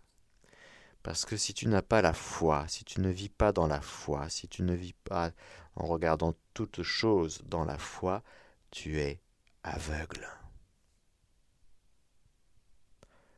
Parce 1.03 1.25
que 1.25 1.37
si 1.37 1.55
tu 1.55 1.67
n'as 1.69 1.83
pas 1.83 2.03
la 2.03 2.13
foi, 2.13 2.67
si 2.69 2.85
tu 2.85 3.01
ne 3.01 3.11
vis 3.11 3.29
pas 3.29 3.53
dans 3.53 3.67
la 3.67 3.81
foi, 3.81 4.29
si 4.29 4.49
tu 4.49 4.63
ne 4.63 4.75
vis 4.75 4.95
pas 5.05 5.31
en 5.77 5.87
regardant 5.87 6.35
toutes 6.55 6.83
choses 6.83 7.43
dans 7.47 7.65
la 7.65 7.79
foi, 7.79 8.23
tu 8.71 8.99
es 8.99 9.21
aveugle. 9.63 10.27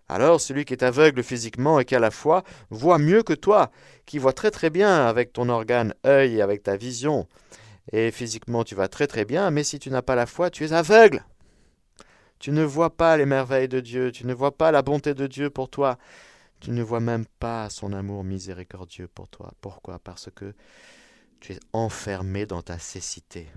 Alors 0.08 0.40
celui 0.40 0.64
qui 0.64 0.72
est 0.72 0.82
aveugle 0.82 1.22
physiquement 1.22 1.80
et 1.80 1.84
qui 1.84 1.94
a 1.94 2.00
la 2.00 2.10
foi 2.10 2.42
voit 2.70 2.98
mieux 2.98 3.22
que 3.22 3.34
toi, 3.34 3.70
qui 4.06 4.18
voit 4.18 4.32
très 4.32 4.50
très 4.50 4.70
bien 4.70 5.06
avec 5.06 5.32
ton 5.32 5.50
organe 5.50 5.94
œil 6.06 6.36
et 6.36 6.42
avec 6.42 6.62
ta 6.62 6.76
vision. 6.76 7.28
Et 7.92 8.10
physiquement 8.10 8.64
tu 8.64 8.74
vas 8.74 8.88
très 8.88 9.06
très 9.06 9.26
bien, 9.26 9.50
mais 9.50 9.64
si 9.64 9.78
tu 9.78 9.90
n'as 9.90 10.02
pas 10.02 10.14
la 10.14 10.26
foi, 10.26 10.50
tu 10.50 10.64
es 10.64 10.72
aveugle. 10.72 11.24
Tu 12.38 12.52
ne 12.52 12.62
vois 12.62 12.90
pas 12.96 13.16
les 13.16 13.26
merveilles 13.26 13.68
de 13.68 13.80
Dieu, 13.80 14.12
tu 14.12 14.24
ne 14.26 14.32
vois 14.32 14.56
pas 14.56 14.70
la 14.70 14.82
bonté 14.82 15.12
de 15.12 15.26
Dieu 15.26 15.50
pour 15.50 15.68
toi, 15.68 15.98
tu 16.60 16.70
ne 16.70 16.82
vois 16.82 17.00
même 17.00 17.26
pas 17.38 17.68
son 17.68 17.92
amour 17.92 18.24
miséricordieux 18.24 19.08
pour 19.08 19.28
toi. 19.28 19.52
Pourquoi? 19.60 19.98
Parce 19.98 20.30
que 20.34 20.54
tu 21.40 21.52
es 21.52 21.60
enfermé 21.72 22.46
dans 22.46 22.62
ta 22.62 22.78
cécité. 22.78 23.48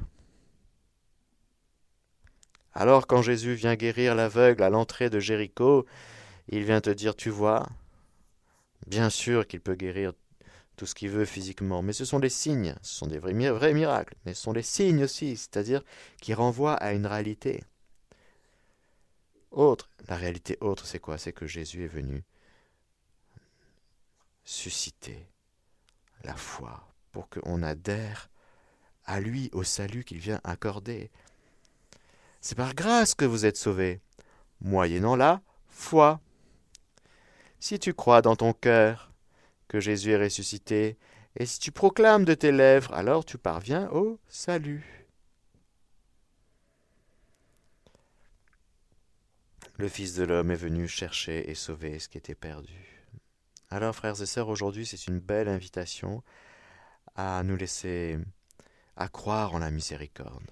Alors 2.73 3.07
quand 3.07 3.21
Jésus 3.21 3.53
vient 3.53 3.75
guérir 3.75 4.15
l'aveugle 4.15 4.63
à 4.63 4.69
l'entrée 4.69 5.09
de 5.09 5.19
Jéricho, 5.19 5.85
il 6.47 6.63
vient 6.63 6.81
te 6.81 6.89
dire, 6.89 7.15
tu 7.15 7.29
vois, 7.29 7.67
bien 8.87 9.09
sûr 9.09 9.47
qu'il 9.47 9.61
peut 9.61 9.75
guérir 9.75 10.13
tout 10.77 10.85
ce 10.85 10.95
qu'il 10.95 11.09
veut 11.09 11.25
physiquement, 11.25 11.81
mais 11.81 11.93
ce 11.93 12.05
sont 12.05 12.19
des 12.19 12.29
signes, 12.29 12.75
ce 12.81 12.95
sont 12.95 13.07
des 13.07 13.19
vrais, 13.19 13.33
miracles, 13.73 14.15
mais 14.25 14.33
ce 14.33 14.41
sont 14.41 14.53
des 14.53 14.63
signes 14.63 15.03
aussi, 15.03 15.37
c'est-à-dire 15.37 15.83
qui 16.21 16.33
renvoient 16.33 16.75
à 16.75 16.93
une 16.93 17.05
réalité 17.05 17.63
autre. 19.51 19.89
La 20.07 20.15
réalité 20.15 20.57
autre, 20.61 20.85
c'est 20.85 20.99
quoi? 20.99 21.17
C'est 21.17 21.33
que 21.33 21.45
Jésus 21.45 21.83
est 21.83 21.87
venu 21.87 22.23
susciter 24.43 25.27
la 26.23 26.35
foi 26.35 26.90
pour 27.11 27.29
qu'on 27.29 27.63
adhère 27.63 28.29
à 29.05 29.19
lui, 29.19 29.49
au 29.53 29.63
salut 29.63 30.03
qu'il 30.03 30.19
vient 30.19 30.39
accorder. 30.43 31.11
C'est 32.39 32.55
par 32.55 32.73
grâce 32.73 33.13
que 33.13 33.25
vous 33.25 33.45
êtes 33.45 33.57
sauvés, 33.57 33.99
moyennant 34.61 35.15
la 35.15 35.41
foi. 35.67 36.21
Si 37.59 37.79
tu 37.79 37.93
crois 37.93 38.21
dans 38.21 38.35
ton 38.35 38.53
cœur 38.53 39.11
que 39.67 39.79
Jésus 39.79 40.11
est 40.11 40.23
ressuscité, 40.23 40.97
et 41.37 41.45
si 41.45 41.59
tu 41.59 41.71
proclames 41.71 42.25
de 42.25 42.33
tes 42.33 42.51
lèvres, 42.51 42.93
alors 42.93 43.25
tu 43.25 43.37
parviens 43.37 43.89
au 43.91 44.19
salut. 44.27 45.07
Le 49.77 49.87
Fils 49.87 50.13
de 50.15 50.23
l'homme 50.23 50.51
est 50.51 50.55
venu 50.55 50.87
chercher 50.87 51.49
et 51.49 51.55
sauver 51.55 51.97
ce 51.99 52.09
qui 52.09 52.17
était 52.17 52.35
perdu. 52.35 53.07
Alors, 53.69 53.95
frères 53.95 54.21
et 54.21 54.25
sœurs, 54.25 54.49
aujourd'hui, 54.49 54.85
c'est 54.85 55.07
une 55.07 55.19
belle 55.19 55.47
invitation 55.47 56.23
à 57.15 57.43
nous 57.43 57.55
laisser 57.55 58.17
à 58.95 59.07
croire 59.07 59.53
en 59.53 59.59
la 59.59 59.71
miséricorde. 59.71 60.51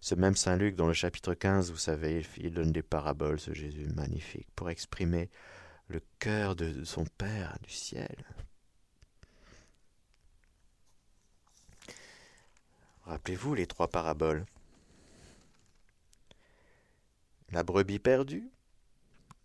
Ce 0.00 0.14
même 0.14 0.36
Saint 0.36 0.56
Luc, 0.56 0.76
dans 0.76 0.86
le 0.86 0.94
chapitre 0.94 1.34
15, 1.34 1.70
vous 1.70 1.76
savez, 1.76 2.26
il 2.38 2.54
donne 2.54 2.72
des 2.72 2.82
paraboles, 2.82 3.38
ce 3.38 3.52
Jésus 3.52 3.86
magnifique, 3.94 4.48
pour 4.56 4.70
exprimer 4.70 5.28
le 5.88 6.00
cœur 6.18 6.56
de 6.56 6.84
son 6.84 7.04
Père 7.18 7.58
du 7.62 7.70
ciel. 7.70 8.24
Rappelez-vous 13.02 13.54
les 13.54 13.66
trois 13.66 13.88
paraboles. 13.88 14.46
La 17.50 17.62
brebis 17.62 17.98
perdue, 17.98 18.48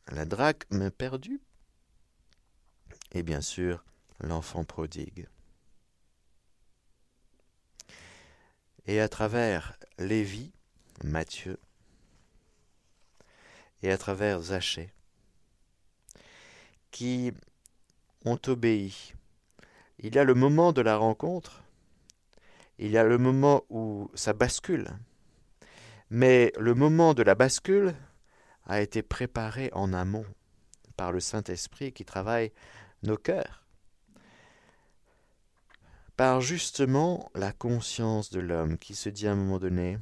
la 0.07 0.25
drachme 0.25 0.91
perdue, 0.91 1.41
et 3.11 3.23
bien 3.23 3.41
sûr 3.41 3.83
l'enfant 4.19 4.63
prodigue. 4.63 5.27
Et 8.87 8.99
à 8.99 9.09
travers 9.09 9.77
Lévi, 9.97 10.51
Matthieu, 11.03 11.57
et 13.81 13.91
à 13.91 13.97
travers 13.97 14.41
Zachée, 14.41 14.91
qui 16.91 17.31
ont 18.25 18.39
obéi. 18.47 19.13
Il 19.99 20.15
y 20.15 20.19
a 20.19 20.23
le 20.23 20.33
moment 20.33 20.71
de 20.71 20.81
la 20.81 20.97
rencontre, 20.97 21.63
il 22.77 22.91
y 22.91 22.97
a 22.97 23.03
le 23.03 23.17
moment 23.17 23.63
où 23.69 24.09
ça 24.13 24.33
bascule, 24.33 24.89
mais 26.09 26.53
le 26.59 26.73
moment 26.73 27.13
de 27.13 27.23
la 27.23 27.35
bascule 27.35 27.95
a 28.65 28.81
été 28.81 29.01
préparé 29.01 29.69
en 29.73 29.93
amont 29.93 30.25
par 30.95 31.11
le 31.11 31.19
Saint-Esprit 31.19 31.91
qui 31.91 32.05
travaille 32.05 32.51
nos 33.03 33.17
cœurs 33.17 33.64
par 36.17 36.41
justement 36.41 37.29
la 37.35 37.51
conscience 37.51 38.29
de 38.29 38.39
l'homme 38.39 38.77
qui 38.77 38.95
se 38.95 39.09
dit 39.09 39.27
à 39.27 39.33
un 39.33 39.35
moment 39.35 39.59
donné 39.59 39.97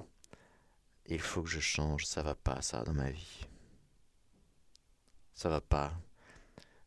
il 1.08 1.20
faut 1.22 1.44
que 1.44 1.50
je 1.50 1.60
change, 1.60 2.06
ça 2.06 2.22
va 2.24 2.36
pas 2.36 2.62
ça 2.62 2.84
dans 2.84 2.94
ma 2.94 3.10
vie. 3.12 3.46
Ça 5.34 5.50
va 5.50 5.62
pas. 5.62 5.94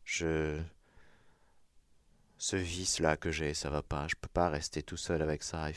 Je 0.03 0.59
ce 2.39 2.55
vice 2.55 2.99
là 2.99 3.17
que 3.17 3.31
j'ai, 3.31 3.53
ça 3.53 3.69
va 3.69 3.81
pas, 3.81 4.07
je 4.07 4.15
peux 4.15 4.27
pas 4.29 4.49
rester 4.49 4.83
tout 4.83 4.97
seul 4.97 5.21
avec 5.21 5.43
ça. 5.43 5.69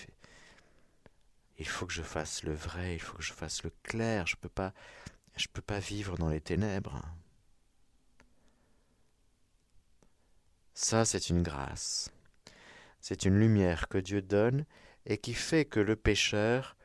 Il 1.59 1.67
faut 1.69 1.87
que 1.87 1.93
je 1.93 2.03
fasse 2.03 2.43
le 2.43 2.55
vrai, 2.55 2.95
il 2.95 3.01
faut 3.01 3.17
que 3.17 3.23
je 3.23 3.33
fasse 3.33 3.63
le 3.65 3.73
clair, 3.83 4.27
je 4.27 4.37
peux 4.37 4.49
pas 4.49 4.73
je 5.37 5.49
peux 5.49 5.63
pas 5.63 5.79
vivre 5.79 6.17
dans 6.19 6.29
les 6.29 6.41
ténèbres. 6.41 7.03
Ça 10.75 11.05
c'est 11.05 11.31
une 11.31 11.43
grâce. 11.43 12.11
C'est 13.01 13.25
une 13.25 13.39
lumière 13.39 13.89
que 13.89 13.99
Dieu 13.99 14.23
donne 14.23 14.65
et 15.07 15.19
qui 15.19 15.35
fait 15.35 15.65
que 15.65 15.81
le 15.81 15.97
pécheur 15.97 16.77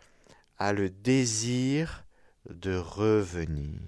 a 0.57 0.73
le 0.73 0.89
désir 0.89 2.05
de 2.49 2.75
revenir. 2.77 3.79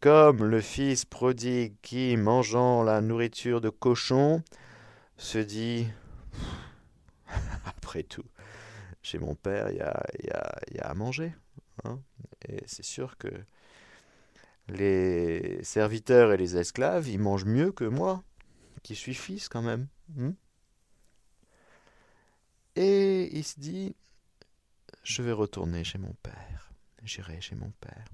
Comme 0.00 0.44
le 0.44 0.60
fils 0.60 1.04
prodigue 1.04 1.74
qui, 1.82 2.16
mangeant 2.16 2.82
la 2.82 3.00
nourriture 3.00 3.60
de 3.60 3.70
cochon, 3.70 4.42
se 5.16 5.38
dit 5.38 5.88
Après 7.64 8.02
tout, 8.02 8.26
chez 9.02 9.18
mon 9.18 9.34
père, 9.34 9.70
il 9.70 9.76
y 9.76 10.30
a, 10.30 10.88
à 10.88 10.94
manger. 10.94 11.34
Hein. 11.84 12.00
et 12.48 12.62
c'est 12.66 12.84
sûr 12.84 13.18
que 13.18 13.28
les 14.68 15.62
serviteurs 15.62 16.32
et 16.32 16.36
les 16.36 16.56
esclaves, 16.56 17.08
ils 17.08 17.18
mangent 17.18 17.44
mieux 17.44 17.70
que 17.70 17.84
moi, 17.84 18.22
qui 18.82 18.94
suis 18.94 19.14
fils 19.14 19.48
quand 19.48 19.62
même. 19.62 19.88
Hmm? 20.14 20.32
Et 22.76 23.36
il 23.36 23.44
se 23.44 23.58
dit, 23.58 23.94
je 25.02 25.22
vais 25.22 25.32
retourner 25.32 25.82
chez 25.84 25.98
mon 25.98 26.14
père. 26.22 26.70
J'irai 27.02 27.40
chez 27.40 27.54
mon 27.54 27.70
père. 27.80 28.04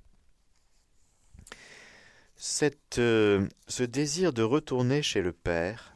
Cette, 2.37 2.99
euh, 2.99 3.49
ce 3.69 3.83
désir 3.83 4.33
de 4.33 4.43
retourner 4.43 5.03
chez 5.03 5.23
le 5.23 5.33
père, 5.33 5.95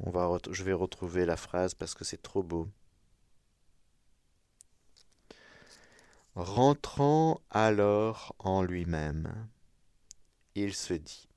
on 0.00 0.10
va 0.10 0.38
je 0.50 0.62
vais 0.62 0.72
retrouver 0.72 1.26
la 1.26 1.36
phrase 1.36 1.74
parce 1.74 1.94
que 1.94 2.04
c'est 2.04 2.22
trop 2.22 2.42
beau. 2.42 2.68
Rentrant 6.34 7.40
alors 7.50 8.34
en 8.38 8.62
lui-même, 8.62 9.48
il 10.54 10.74
se 10.74 10.94
dit 10.94 11.28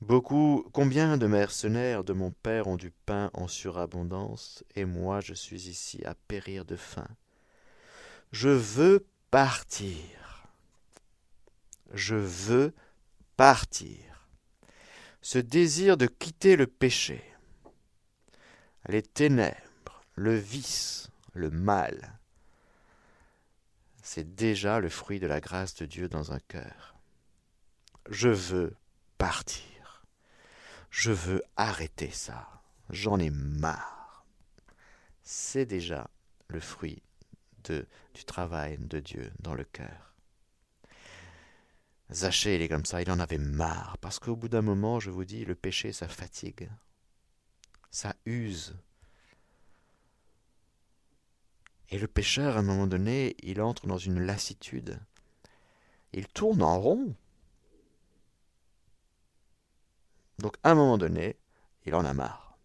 Beaucoup, 0.00 0.64
combien 0.72 1.16
de 1.16 1.26
mercenaires 1.26 2.04
de 2.04 2.12
mon 2.12 2.30
père 2.30 2.68
ont 2.68 2.76
du 2.76 2.92
pain 2.92 3.30
en 3.34 3.48
surabondance, 3.48 4.62
et 4.76 4.84
moi 4.84 5.20
je 5.20 5.34
suis 5.34 5.68
ici 5.68 6.04
à 6.04 6.14
périr 6.14 6.64
de 6.64 6.76
faim. 6.76 7.08
Je 8.30 8.48
veux 8.48 9.04
partir. 9.32 10.46
Je 11.92 12.14
veux 12.14 12.74
partir. 13.36 14.28
Ce 15.20 15.38
désir 15.38 15.96
de 15.96 16.06
quitter 16.06 16.54
le 16.54 16.68
péché, 16.68 17.24
les 18.86 19.02
ténèbres, 19.02 20.04
le 20.14 20.36
vice, 20.36 21.10
le 21.32 21.50
mal, 21.50 22.18
c'est 24.02 24.36
déjà 24.36 24.78
le 24.78 24.88
fruit 24.88 25.18
de 25.18 25.26
la 25.26 25.40
grâce 25.40 25.74
de 25.74 25.86
Dieu 25.86 26.08
dans 26.08 26.32
un 26.32 26.38
cœur. 26.38 26.94
Je 28.08 28.28
veux 28.28 28.74
partir. 29.18 29.67
Je 30.98 31.12
veux 31.12 31.44
arrêter 31.56 32.10
ça. 32.10 32.60
J'en 32.90 33.20
ai 33.20 33.30
marre. 33.30 34.26
C'est 35.22 35.64
déjà 35.64 36.10
le 36.48 36.58
fruit 36.58 37.00
du 37.62 38.24
travail 38.26 38.78
de 38.80 38.98
Dieu 38.98 39.30
dans 39.38 39.54
le 39.54 39.62
cœur. 39.62 40.12
Zachée, 42.10 42.56
il 42.56 42.62
est 42.62 42.68
comme 42.68 42.84
ça, 42.84 43.00
il 43.00 43.12
en 43.12 43.20
avait 43.20 43.38
marre, 43.38 43.96
parce 43.98 44.18
qu'au 44.18 44.34
bout 44.34 44.48
d'un 44.48 44.60
moment, 44.60 44.98
je 44.98 45.10
vous 45.10 45.24
dis, 45.24 45.44
le 45.44 45.54
péché, 45.54 45.92
ça 45.92 46.08
fatigue, 46.08 46.68
ça 47.92 48.16
use. 48.26 48.74
Et 51.90 51.98
le 52.00 52.08
pécheur, 52.08 52.56
à 52.56 52.58
un 52.58 52.64
moment 52.64 52.88
donné, 52.88 53.36
il 53.44 53.62
entre 53.62 53.86
dans 53.86 53.98
une 53.98 54.18
lassitude. 54.18 54.98
Il 56.12 56.26
tourne 56.26 56.60
en 56.60 56.80
rond. 56.80 57.14
Donc 60.38 60.56
à 60.62 60.70
un 60.70 60.74
moment 60.74 60.98
donné, 60.98 61.36
il 61.86 61.94
en 61.94 62.04
a 62.04 62.14
marre. 62.14 62.58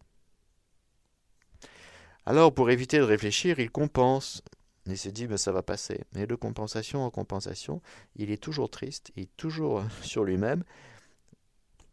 Alors 2.25 2.53
pour 2.53 2.69
éviter 2.69 2.97
de 2.97 3.03
réfléchir, 3.03 3.59
il 3.59 3.71
compense. 3.71 4.43
Il 4.85 4.97
se 4.97 5.09
dit, 5.09 5.27
mais 5.27 5.37
ça 5.37 5.53
va 5.53 5.63
passer. 5.63 6.01
Et 6.15 6.27
de 6.27 6.35
compensation 6.35 7.05
en 7.05 7.09
compensation, 7.09 7.81
il 8.15 8.31
est 8.31 8.41
toujours 8.41 8.69
triste, 8.69 9.11
il 9.15 9.23
est 9.23 9.37
toujours 9.37 9.83
sur 10.01 10.23
lui-même. 10.23 10.63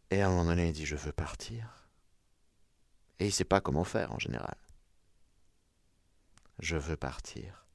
Et 0.09 0.21
à 0.21 0.27
un 0.27 0.29
moment 0.29 0.45
donné, 0.45 0.67
il 0.67 0.73
dit, 0.73 0.85
je 0.85 0.97
veux 0.97 1.13
partir. 1.13 1.87
Et 3.19 3.25
il 3.25 3.27
ne 3.27 3.33
sait 3.33 3.45
pas 3.45 3.61
comment 3.61 3.85
faire 3.85 4.11
en 4.11 4.19
général. 4.19 4.57
Je 6.59 6.75
veux 6.75 6.97
partir. 6.97 7.65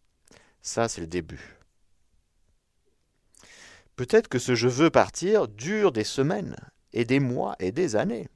Ça, 0.61 0.89
c'est 0.89 1.01
le 1.01 1.07
début. 1.07 1.57
Peut-être 3.97 4.29
que 4.29 4.39
ce 4.39 4.55
je 4.55 4.69
veux 4.69 4.91
partir 4.91 5.49
dure 5.49 5.93
des 5.93 6.05
semaines 6.05 6.57
et 6.97 7.05
des 7.05 7.21
mois 7.21 7.55
et 7.61 7.71
des 7.73 7.95
années. 7.95 8.29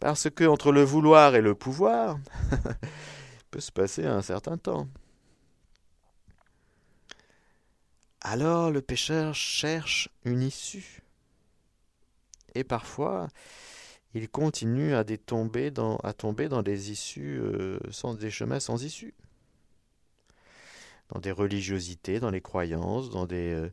Parce 0.00 0.28
que 0.28 0.44
entre 0.44 0.72
le 0.72 0.82
vouloir 0.82 1.36
et 1.36 1.40
le 1.40 1.54
pouvoir, 1.54 2.18
peut 3.50 3.60
se 3.60 3.72
passer 3.72 4.04
un 4.04 4.20
certain 4.20 4.58
temps. 4.58 4.88
Alors 8.20 8.70
le 8.70 8.82
pécheur 8.82 9.34
cherche 9.34 10.08
une 10.24 10.42
issue. 10.42 11.02
Et 12.54 12.64
parfois, 12.64 13.28
il 14.14 14.28
continue 14.28 14.94
à, 14.94 15.04
tomber 15.04 15.70
dans, 15.70 15.98
des 16.62 16.90
issues, 16.90 17.38
euh, 17.40 17.78
sans, 17.90 18.14
des 18.14 18.30
chemins 18.30 18.58
sans 18.58 18.82
issue. 18.82 19.14
Dans 21.10 21.20
des 21.20 21.30
religiosités, 21.30 22.18
dans 22.18 22.30
les 22.30 22.40
croyances, 22.40 23.10
dans 23.10 23.26
des, 23.26 23.52
euh, 23.52 23.72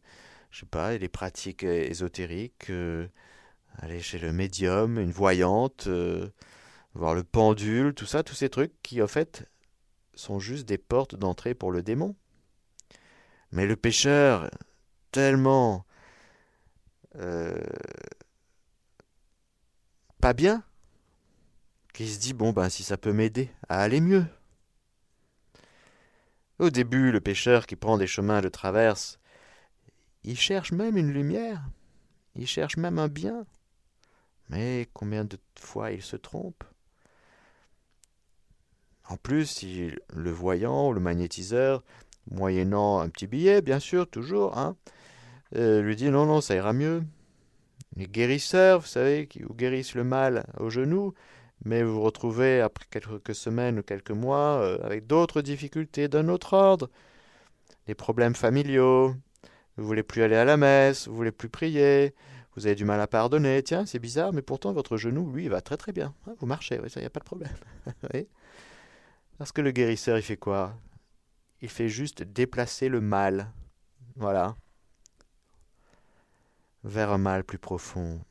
je 0.55 0.61
sais 0.61 0.65
pas, 0.67 0.97
des 0.97 1.09
pratiques 1.09 1.63
ésotériques. 1.63 2.69
Euh, 2.69 3.09
aller 3.77 3.99
chez 3.99 4.19
le 4.19 4.31
médium, 4.31 4.97
une 4.97 5.11
voyante, 5.11 5.89
voir 6.93 7.13
le 7.13 7.25
pendule, 7.25 7.93
tout 7.93 8.05
ça, 8.05 8.23
tous 8.23 8.35
ces 8.35 8.47
trucs 8.47 8.71
qui, 8.81 9.01
en 9.01 9.07
fait, 9.07 9.49
sont 10.13 10.39
juste 10.39 10.65
des 10.65 10.77
portes 10.77 11.15
d'entrée 11.15 11.55
pour 11.55 11.73
le 11.73 11.83
démon. 11.83 12.15
Mais 13.51 13.65
le 13.65 13.75
pécheur, 13.75 14.49
tellement 15.11 15.85
euh, 17.17 17.61
pas 20.21 20.31
bien, 20.31 20.63
qu'il 21.93 22.07
se 22.07 22.17
dit 22.17 22.33
bon 22.33 22.53
ben 22.53 22.69
si 22.69 22.83
ça 22.83 22.95
peut 22.95 23.11
m'aider 23.11 23.49
à 23.67 23.81
aller 23.81 23.99
mieux. 23.99 24.25
Au 26.59 26.69
début, 26.69 27.11
le 27.11 27.19
pécheur 27.19 27.65
qui 27.65 27.75
prend 27.75 27.97
des 27.97 28.07
chemins 28.07 28.39
de 28.39 28.47
traverse, 28.47 29.19
il 30.25 30.38
cherche 30.38 30.71
même 30.71 30.97
une 30.97 31.11
lumière, 31.11 31.61
il 32.35 32.47
cherche 32.47 32.77
même 32.77 32.97
un 32.99 33.07
bien. 33.07 33.45
Mais 34.49 34.88
combien 34.93 35.23
de 35.23 35.38
fois 35.59 35.91
il 35.91 36.01
se 36.01 36.15
trompe 36.15 36.63
En 39.07 39.17
plus, 39.17 39.45
si 39.45 39.91
le 40.13 40.31
voyant, 40.31 40.91
le 40.91 40.99
magnétiseur, 40.99 41.83
moyennant 42.29 42.99
un 42.99 43.09
petit 43.09 43.27
billet, 43.27 43.61
bien 43.61 43.79
sûr, 43.79 44.09
toujours, 44.09 44.57
hein, 44.57 44.75
euh, 45.55 45.81
lui 45.81 45.95
dit 45.95 46.09
non, 46.09 46.25
non, 46.25 46.41
ça 46.41 46.55
ira 46.55 46.73
mieux. 46.73 47.03
Les 47.95 48.07
guérisseurs, 48.07 48.79
vous 48.79 48.88
savez, 48.88 49.27
qui 49.27 49.43
vous 49.43 49.53
guérissent 49.53 49.95
le 49.95 50.03
mal 50.03 50.47
au 50.59 50.69
genou, 50.71 51.13
mais 51.63 51.83
vous 51.83 52.01
retrouvez 52.01 52.61
après 52.61 52.85
quelques 52.89 53.35
semaines 53.35 53.79
ou 53.79 53.83
quelques 53.83 54.11
mois 54.11 54.59
euh, 54.59 54.79
avec 54.83 55.05
d'autres 55.05 55.41
difficultés 55.41 56.07
d'un 56.07 56.29
autre 56.29 56.53
ordre, 56.53 56.89
des 57.85 57.95
problèmes 57.95 58.35
familiaux, 58.35 59.15
vous 59.77 59.85
voulez 59.85 60.03
plus 60.03 60.23
aller 60.23 60.35
à 60.35 60.45
la 60.45 60.57
messe, 60.57 61.07
vous 61.07 61.15
voulez 61.15 61.31
plus 61.31 61.49
prier, 61.49 62.13
vous 62.55 62.65
avez 62.65 62.75
du 62.75 62.85
mal 62.85 63.01
à 63.01 63.07
pardonner. 63.07 63.61
Tiens, 63.63 63.85
c'est 63.85 63.99
bizarre, 63.99 64.31
mais 64.31 64.41
pourtant 64.41 64.71
votre 64.71 64.97
genou, 64.97 65.31
lui, 65.31 65.45
il 65.45 65.49
va 65.49 65.61
très 65.61 65.77
très 65.77 65.91
bien. 65.91 66.13
Hein, 66.27 66.35
vous 66.39 66.45
marchez, 66.45 66.75
il 66.75 66.99
n'y 66.99 67.05
a 67.05 67.09
pas 67.09 67.19
de 67.19 67.25
problème. 67.25 67.55
Parce 69.38 69.51
que 69.51 69.61
le 69.61 69.71
guérisseur, 69.71 70.17
il 70.17 70.23
fait 70.23 70.38
quoi? 70.38 70.73
Il 71.61 71.69
fait 71.69 71.89
juste 71.89 72.23
déplacer 72.23 72.88
le 72.88 73.01
mal. 73.01 73.51
Voilà. 74.15 74.55
Vers 76.83 77.11
un 77.11 77.17
mal 77.17 77.43
plus 77.43 77.57
profond. 77.57 78.21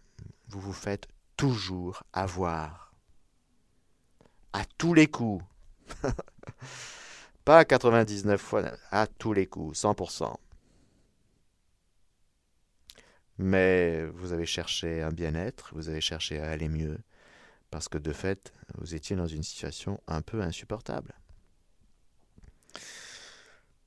Vous 0.49 0.61
vous 0.61 0.73
faites 0.73 1.09
toujours 1.37 2.03
avoir. 2.13 2.95
À 4.55 4.65
tous 4.79 4.95
les 4.95 5.09
coups. 5.09 5.45
Pas 7.45 7.67
99 7.67 8.41
fois, 8.41 8.63
à 8.91 9.07
tous 9.07 9.35
les 9.35 9.47
coups, 9.47 9.83
100%. 9.83 10.35
Mais 13.39 14.07
vous 14.07 14.33
avez 14.33 14.47
cherché 14.47 15.03
un 15.03 15.11
bien-être, 15.11 15.75
vous 15.75 15.89
avez 15.89 16.01
cherché 16.01 16.41
à 16.41 16.51
aller 16.51 16.69
mieux, 16.69 16.99
parce 17.71 17.89
que 17.89 17.99
de 17.99 18.13
fait, 18.13 18.53
vous 18.75 18.95
étiez 18.95 19.17
dans 19.17 19.27
une 19.27 19.43
situation 19.43 20.01
un 20.07 20.23
peu 20.23 20.43
insupportable. 20.43 21.15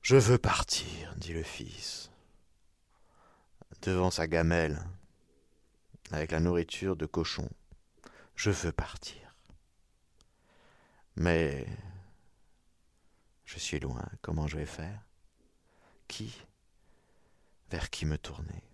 Je 0.02 0.16
veux 0.16 0.38
partir, 0.38 1.14
dit 1.16 1.32
le 1.32 1.42
fils, 1.42 2.10
devant 3.82 4.10
sa 4.10 4.26
gamelle, 4.26 4.78
avec 6.10 6.32
la 6.32 6.40
nourriture 6.40 6.96
de 6.96 7.06
cochon. 7.06 7.48
Je 8.34 8.50
veux 8.50 8.72
partir. 8.72 9.34
Mais 11.16 11.66
je 13.44 13.58
suis 13.58 13.80
loin, 13.80 14.04
comment 14.22 14.46
je 14.46 14.56
vais 14.56 14.66
faire? 14.66 15.00
Qui? 16.06 16.46
Vers 17.70 17.90
qui 17.90 18.06
me 18.06 18.16
tourner? 18.16 18.67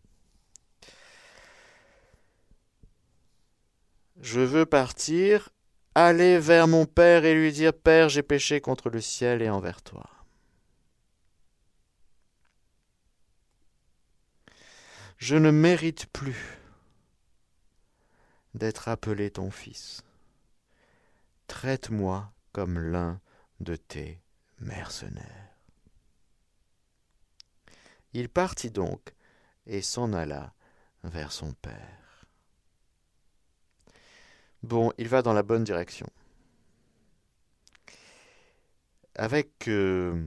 Je 4.20 4.40
veux 4.40 4.66
partir, 4.66 5.50
aller 5.94 6.38
vers 6.38 6.68
mon 6.68 6.86
Père 6.86 7.24
et 7.24 7.34
lui 7.34 7.52
dire 7.52 7.72
Père, 7.72 8.08
j'ai 8.08 8.22
péché 8.22 8.60
contre 8.60 8.90
le 8.90 9.00
ciel 9.00 9.42
et 9.42 9.50
envers 9.50 9.82
toi. 9.82 10.08
Je 15.16 15.36
ne 15.36 15.50
mérite 15.50 16.06
plus 16.06 16.58
d'être 18.54 18.88
appelé 18.88 19.30
ton 19.30 19.50
fils. 19.50 20.04
Traite-moi 21.46 22.32
comme 22.52 22.78
l'un 22.78 23.20
de 23.60 23.74
tes 23.76 24.20
mercenaires. 24.60 25.56
Il 28.12 28.28
partit 28.28 28.70
donc 28.70 29.14
et 29.66 29.82
s'en 29.82 30.12
alla 30.12 30.54
vers 31.02 31.32
son 31.32 31.52
père. 31.52 32.03
Bon, 34.64 34.94
il 34.96 35.08
va 35.08 35.20
dans 35.20 35.34
la 35.34 35.42
bonne 35.42 35.62
direction. 35.62 36.06
Avec 39.14 39.68
euh, 39.68 40.26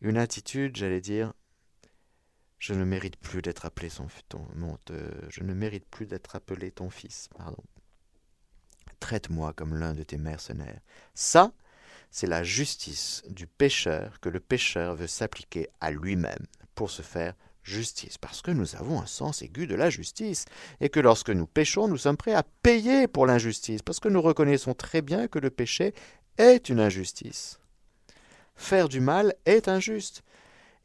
une 0.00 0.16
attitude, 0.16 0.74
j'allais 0.74 1.00
dire, 1.00 1.32
je 2.58 2.74
ne 2.74 2.82
mérite 2.82 3.16
plus 3.18 3.40
d'être 3.40 3.66
appelé 3.66 3.88
son 3.88 4.08
ton, 4.28 4.44
je 5.28 5.44
ne 5.44 5.54
mérite 5.54 5.86
plus 5.86 6.06
d'être 6.06 6.34
appelé 6.34 6.72
ton 6.72 6.90
fils, 6.90 7.28
pardon. 7.36 7.62
Traite-moi 8.98 9.52
comme 9.52 9.76
l'un 9.76 9.94
de 9.94 10.02
tes 10.02 10.18
mercenaires. 10.18 10.80
Ça, 11.14 11.52
c'est 12.10 12.26
la 12.26 12.42
justice 12.42 13.22
du 13.28 13.46
pécheur 13.46 14.18
que 14.18 14.28
le 14.28 14.40
pécheur 14.40 14.96
veut 14.96 15.06
s'appliquer 15.06 15.68
à 15.80 15.92
lui-même 15.92 16.46
pour 16.74 16.90
se 16.90 17.02
faire 17.02 17.36
justice, 17.64 18.18
parce 18.18 18.42
que 18.42 18.52
nous 18.52 18.76
avons 18.76 19.00
un 19.00 19.06
sens 19.06 19.42
aigu 19.42 19.66
de 19.66 19.74
la 19.74 19.90
justice, 19.90 20.44
et 20.80 20.90
que 20.90 21.00
lorsque 21.00 21.30
nous 21.30 21.46
péchons, 21.46 21.88
nous 21.88 21.96
sommes 21.96 22.16
prêts 22.16 22.34
à 22.34 22.44
payer 22.62 23.08
pour 23.08 23.26
l'injustice, 23.26 23.82
parce 23.82 23.98
que 23.98 24.08
nous 24.08 24.22
reconnaissons 24.22 24.74
très 24.74 25.02
bien 25.02 25.26
que 25.26 25.40
le 25.40 25.50
péché 25.50 25.94
est 26.38 26.68
une 26.68 26.78
injustice. 26.78 27.58
Faire 28.54 28.88
du 28.88 29.00
mal 29.00 29.34
est 29.46 29.66
injuste. 29.68 30.22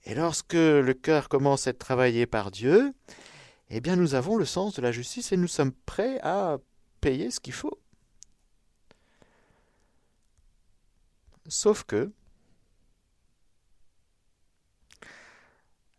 Et 0.05 0.15
lorsque 0.15 0.53
le 0.53 0.93
cœur 0.93 1.29
commence 1.29 1.67
à 1.67 1.71
être 1.71 1.79
travaillé 1.79 2.25
par 2.25 2.49
Dieu, 2.49 2.93
eh 3.69 3.81
bien 3.81 3.95
nous 3.95 4.15
avons 4.15 4.37
le 4.37 4.45
sens 4.45 4.73
de 4.75 4.81
la 4.81 4.91
justice 4.91 5.31
et 5.31 5.37
nous 5.37 5.47
sommes 5.47 5.73
prêts 5.85 6.19
à 6.23 6.57
payer 7.01 7.29
ce 7.29 7.39
qu'il 7.39 7.53
faut. 7.53 7.79
Sauf 11.47 11.83
que 11.83 12.11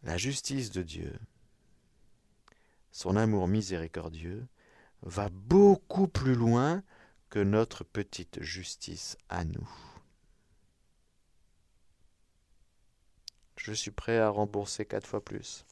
la 0.02 0.16
justice 0.16 0.70
de 0.70 0.82
Dieu, 0.82 1.18
son 2.90 3.16
amour 3.16 3.48
miséricordieux, 3.48 4.46
va 5.02 5.28
beaucoup 5.30 6.08
plus 6.08 6.34
loin 6.34 6.82
que 7.28 7.38
notre 7.38 7.84
petite 7.84 8.42
justice 8.42 9.16
à 9.28 9.44
nous. 9.44 9.68
Je 13.56 13.72
suis 13.72 13.90
prêt 13.90 14.18
à 14.18 14.30
rembourser 14.30 14.84
quatre 14.86 15.06
fois 15.06 15.24
plus. 15.24 15.64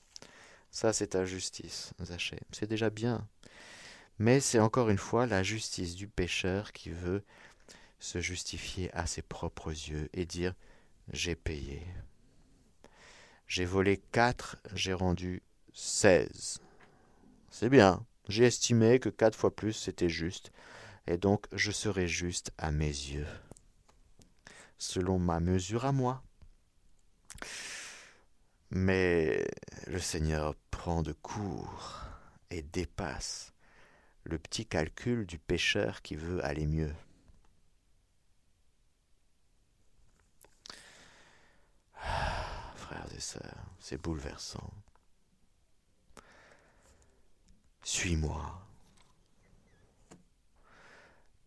Ça, 0.70 0.93
c'est 0.93 1.09
ta 1.09 1.24
justice, 1.24 1.93
Zaché. 2.03 2.39
C'est 2.53 2.68
déjà 2.68 2.91
bien. 2.91 3.26
Mais 4.18 4.41
c'est 4.41 4.59
encore 4.59 4.91
une 4.91 4.99
fois 4.99 5.26
la 5.26 5.43
justice 5.43 5.95
du 5.95 6.07
pécheur 6.07 6.72
qui 6.72 6.91
veut 6.91 7.24
se 7.99 8.20
justifier 8.20 8.93
à 8.95 9.07
ses 9.07 9.22
propres 9.22 9.70
yeux 9.70 10.09
et 10.12 10.26
dire 10.26 10.55
J'ai 11.12 11.35
payé. 11.35 11.87
J'ai 13.49 13.64
volé 13.64 13.96
quatre, 14.12 14.57
j'ai 14.74 14.92
rendu 14.92 15.42
seize. 15.72 16.61
C'est 17.51 17.68
bien. 17.70 18.07
J'ai 18.28 18.44
estimé 18.44 19.01
que 19.01 19.09
quatre 19.11 19.36
fois 19.38 19.55
plus 19.55 19.72
c'était 19.74 20.09
juste, 20.11 20.53
et 21.07 21.18
donc 21.18 21.46
je 21.53 21.72
serai 21.72 22.09
juste 22.09 22.53
à 22.59 22.70
mes 22.72 22.86
yeux. 22.86 23.26
selon 24.78 25.18
ma 25.18 25.40
mesure 25.40 25.84
à 25.84 25.92
moi. 25.92 26.22
Mais 28.70 29.46
le 29.86 29.99
Seigneur 29.99 30.55
prend 30.70 31.03
de 31.03 31.12
court 31.12 32.05
et 32.51 32.62
dépasse 32.62 33.53
le 34.24 34.38
petit 34.38 34.66
calcul 34.66 35.26
du 35.26 35.38
pécheur 35.38 36.03
qui 36.03 36.16
veut 36.16 36.44
aller 36.44 36.66
mieux. 36.66 36.94
Ah, 42.01 42.47
c'est 43.19 44.01
bouleversant. 44.01 44.71
Suis-moi. 47.83 48.66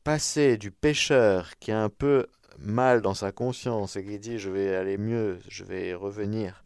Passer 0.04 0.58
du 0.58 0.72
pécheur 0.72 1.58
qui 1.60 1.72
a 1.72 1.82
un 1.82 1.90
peu 1.90 2.28
mal 2.58 3.02
dans 3.02 3.14
sa 3.14 3.32
conscience 3.32 3.96
et 3.96 4.04
qui 4.04 4.20
dit 4.20 4.40
je 4.40 4.50
vais 4.50 4.76
aller 4.76 4.98
mieux, 4.98 5.40
je 5.48 5.64
vais 5.64 5.94
revenir, 5.94 6.64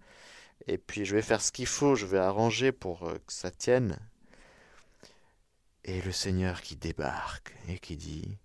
et 0.68 0.78
puis 0.78 1.06
je 1.06 1.16
vais 1.16 1.22
faire 1.22 1.42
ce 1.42 1.52
qu'il 1.52 1.68
faut, 1.68 1.96
je 1.96 2.06
vais 2.06 2.18
arranger 2.18 2.72
pour 2.72 3.08
euh, 3.08 3.16
que 3.26 3.34
ça 3.34 3.52
tienne. 3.52 4.00
Et 5.84 6.02
le 6.02 6.12
Seigneur 6.12 6.62
qui 6.62 6.76
débarque 6.76 7.56
et 7.68 7.78
qui 7.78 7.96
dit 7.96 8.38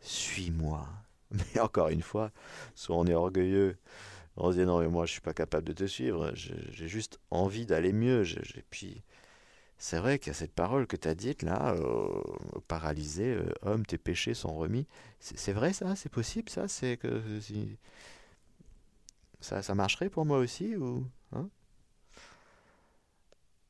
Suis-moi. 0.00 0.88
Mais 1.30 1.60
encore 1.60 1.88
une 1.88 2.02
fois, 2.02 2.32
soit 2.74 2.96
on 2.96 3.06
est 3.06 3.14
orgueilleux, 3.14 3.76
on 4.40 4.52
se 4.52 4.58
dit 4.58 4.64
non 4.64 4.80
mais 4.80 4.88
moi 4.88 5.06
je 5.06 5.12
suis 5.12 5.20
pas 5.20 5.34
capable 5.34 5.66
de 5.66 5.72
te 5.72 5.86
suivre, 5.86 6.32
j'ai 6.34 6.88
juste 6.88 7.20
envie 7.30 7.66
d'aller 7.66 7.92
mieux. 7.92 8.24
Et 8.56 8.64
puis 8.70 9.02
c'est 9.78 9.98
vrai 9.98 10.18
qu'il 10.18 10.28
y 10.28 10.30
a 10.30 10.34
cette 10.34 10.52
parole 10.54 10.86
que 10.86 10.96
tu 10.96 11.08
as 11.08 11.14
dite 11.14 11.42
là, 11.42 11.74
euh, 11.74 12.22
paralysé, 12.68 13.34
euh, 13.34 13.50
homme, 13.62 13.86
tes 13.86 13.98
péchés 13.98 14.34
sont 14.34 14.54
remis. 14.54 14.86
C'est 15.20 15.52
vrai 15.52 15.72
ça? 15.72 15.96
C'est 15.96 16.10
possible 16.10 16.50
ça? 16.50 16.68
C'est 16.68 16.96
que 16.96 17.22
ça, 19.40 19.62
ça 19.62 19.74
marcherait 19.74 20.10
pour 20.10 20.26
moi 20.26 20.38
aussi 20.38 20.76
ou 20.76 21.06
hein? 21.32 21.48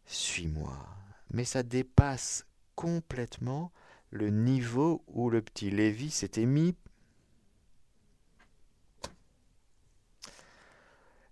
Suis-moi. 0.07 0.77
Mais 1.33 1.45
ça 1.45 1.63
dépasse 1.63 2.45
complètement 2.75 3.71
le 4.11 4.31
niveau 4.31 5.05
où 5.07 5.31
le 5.31 5.43
petit 5.43 5.71
Lévi 5.71 6.11
s'était 6.11 6.47
mis. 6.47 6.75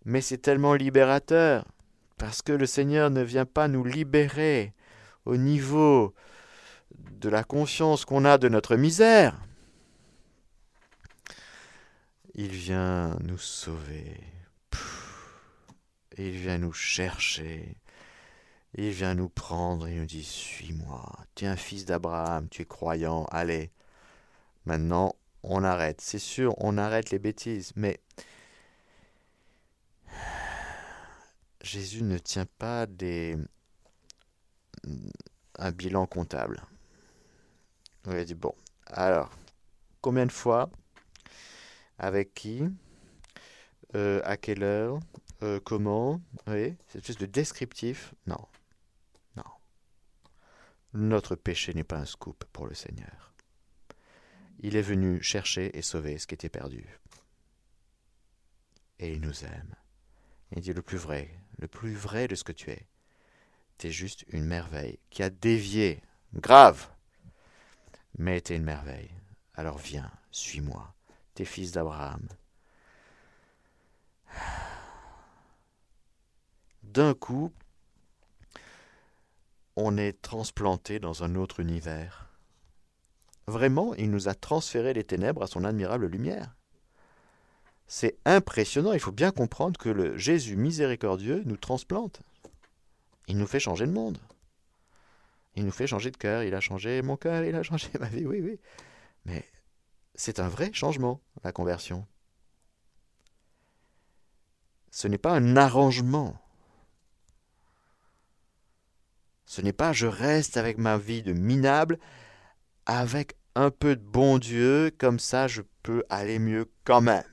Mais 0.04 0.20
c'est 0.20 0.38
tellement 0.38 0.74
libérateur 0.74 1.64
parce 2.16 2.42
que 2.42 2.52
le 2.52 2.66
Seigneur 2.66 3.10
ne 3.10 3.22
vient 3.22 3.46
pas 3.46 3.68
nous 3.68 3.84
libérer 3.84 4.74
au 5.24 5.36
niveau 5.36 6.14
de 7.20 7.28
la 7.28 7.44
conscience 7.44 8.04
qu'on 8.04 8.24
a 8.24 8.38
de 8.38 8.48
notre 8.48 8.76
misère. 8.76 9.40
Il 12.34 12.50
vient 12.50 13.16
nous 13.20 13.38
sauver. 13.38 14.20
Il 16.16 16.30
vient 16.30 16.58
nous 16.58 16.72
chercher. 16.72 17.76
Il 18.74 18.90
vient 18.90 19.14
nous 19.14 19.28
prendre 19.28 19.86
et 19.86 19.94
nous 19.94 20.06
dit 20.06 20.24
Suis-moi. 20.24 21.12
Tu 21.34 21.44
es 21.44 21.48
un 21.48 21.56
fils 21.56 21.84
d'Abraham, 21.84 22.48
tu 22.48 22.62
es 22.62 22.64
croyant, 22.64 23.24
allez. 23.30 23.70
Maintenant, 24.66 25.14
on 25.42 25.64
arrête. 25.64 26.00
C'est 26.00 26.18
sûr, 26.18 26.54
on 26.58 26.78
arrête 26.78 27.10
les 27.10 27.18
bêtises, 27.18 27.72
mais 27.76 28.00
Jésus 31.68 32.02
ne 32.02 32.16
tient 32.16 32.46
pas 32.46 32.86
des 32.86 33.36
un 35.56 35.70
bilan 35.70 36.06
comptable. 36.06 36.62
Il 38.06 38.12
a 38.12 38.24
dit 38.24 38.34
bon, 38.34 38.54
alors 38.86 39.30
combien 40.00 40.24
de 40.24 40.32
fois, 40.32 40.70
avec 41.98 42.32
qui, 42.32 42.62
euh, 43.94 44.22
à 44.24 44.38
quelle 44.38 44.62
heure, 44.62 44.98
euh, 45.42 45.60
comment, 45.60 46.22
oui, 46.46 46.74
c'est 46.86 47.00
espèce 47.00 47.18
de 47.18 47.26
descriptif? 47.26 48.14
Non, 48.26 48.48
non. 49.36 49.44
Notre 50.94 51.36
péché 51.36 51.74
n'est 51.74 51.84
pas 51.84 51.98
un 51.98 52.06
scoop 52.06 52.46
pour 52.46 52.66
le 52.66 52.74
Seigneur. 52.74 53.34
Il 54.60 54.74
est 54.74 54.82
venu 54.82 55.22
chercher 55.22 55.76
et 55.76 55.82
sauver 55.82 56.16
ce 56.16 56.26
qui 56.26 56.34
était 56.34 56.48
perdu. 56.48 56.98
Et 58.98 59.12
il 59.12 59.20
nous 59.20 59.44
aime. 59.44 59.74
Il 60.52 60.62
dit 60.62 60.72
le 60.72 60.82
plus 60.82 60.96
vrai, 60.96 61.38
le 61.58 61.68
plus 61.68 61.94
vrai 61.94 62.28
de 62.28 62.34
ce 62.34 62.44
que 62.44 62.52
tu 62.52 62.70
es. 62.70 62.86
Tu 63.78 63.88
es 63.88 63.90
juste 63.90 64.24
une 64.28 64.44
merveille 64.44 64.98
qui 65.10 65.22
a 65.22 65.30
dévié, 65.30 66.02
grave, 66.34 66.88
mais 68.18 68.40
tu 68.40 68.52
es 68.52 68.56
une 68.56 68.64
merveille. 68.64 69.10
Alors 69.54 69.78
viens, 69.78 70.10
suis-moi, 70.30 70.94
t'es 71.34 71.44
fils 71.44 71.72
d'Abraham. 71.72 72.26
D'un 76.82 77.14
coup, 77.14 77.52
on 79.76 79.96
est 79.96 80.20
transplanté 80.22 80.98
dans 80.98 81.22
un 81.22 81.34
autre 81.36 81.60
univers. 81.60 82.28
Vraiment, 83.46 83.94
il 83.94 84.10
nous 84.10 84.28
a 84.28 84.34
transféré 84.34 84.92
les 84.92 85.04
ténèbres 85.04 85.42
à 85.42 85.46
son 85.46 85.64
admirable 85.64 86.06
lumière. 86.06 86.57
C'est 87.88 88.18
impressionnant, 88.26 88.92
il 88.92 89.00
faut 89.00 89.12
bien 89.12 89.30
comprendre 89.30 89.78
que 89.78 89.88
le 89.88 90.18
Jésus 90.18 90.56
miséricordieux 90.56 91.42
nous 91.46 91.56
transplante. 91.56 92.20
Il 93.28 93.38
nous 93.38 93.46
fait 93.46 93.60
changer 93.60 93.86
le 93.86 93.92
monde. 93.92 94.18
Il 95.56 95.64
nous 95.64 95.72
fait 95.72 95.86
changer 95.86 96.10
de 96.10 96.18
cœur, 96.18 96.42
il 96.42 96.54
a 96.54 96.60
changé 96.60 97.00
mon 97.00 97.16
cœur, 97.16 97.44
il 97.44 97.54
a 97.54 97.62
changé 97.62 97.88
ma 97.98 98.08
vie, 98.08 98.26
oui, 98.26 98.40
oui. 98.42 98.60
Mais 99.24 99.42
c'est 100.14 100.38
un 100.38 100.48
vrai 100.48 100.70
changement, 100.74 101.22
la 101.42 101.50
conversion. 101.50 102.06
Ce 104.90 105.08
n'est 105.08 105.18
pas 105.18 105.32
un 105.32 105.56
arrangement. 105.56 106.38
Ce 109.46 109.62
n'est 109.62 109.72
pas 109.72 109.94
je 109.94 110.06
reste 110.06 110.58
avec 110.58 110.76
ma 110.76 110.98
vie 110.98 111.22
de 111.22 111.32
minable, 111.32 111.98
avec 112.84 113.34
un 113.54 113.70
peu 113.70 113.96
de 113.96 114.02
bon 114.02 114.38
Dieu, 114.38 114.94
comme 114.98 115.18
ça 115.18 115.48
je 115.48 115.62
peux 115.82 116.04
aller 116.10 116.38
mieux 116.38 116.70
quand 116.84 117.00
même. 117.00 117.24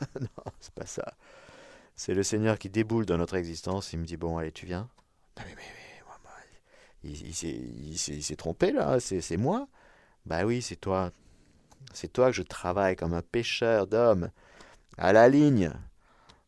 non, 0.20 0.52
c'est 0.60 0.74
pas 0.74 0.86
ça. 0.86 1.14
C'est 1.94 2.14
le 2.14 2.22
Seigneur 2.22 2.58
qui 2.58 2.68
déboule 2.70 3.06
dans 3.06 3.18
notre 3.18 3.36
existence. 3.36 3.92
Il 3.92 4.00
me 4.00 4.04
dit 4.04 4.16
Bon, 4.16 4.38
allez, 4.38 4.52
tu 4.52 4.66
viens 4.66 4.88
mais, 5.38 5.44
mais, 5.46 5.54
mais, 5.56 5.88
il, 7.04 7.98
s'est 7.98 8.36
trompé 8.36 8.72
là, 8.72 8.98
c'est 9.00 9.36
moi. 9.36 9.68
Bah 10.26 10.44
oui, 10.44 10.62
c'est 10.62 10.76
toi. 10.76 11.12
C'est 11.94 12.12
toi 12.12 12.26
que 12.26 12.36
je 12.36 12.42
travaille 12.42 12.96
comme 12.96 13.14
un 13.14 13.22
pêcheur 13.22 13.86
d'hommes. 13.86 14.30
À 14.96 15.12
la 15.12 15.28
ligne. 15.28 15.72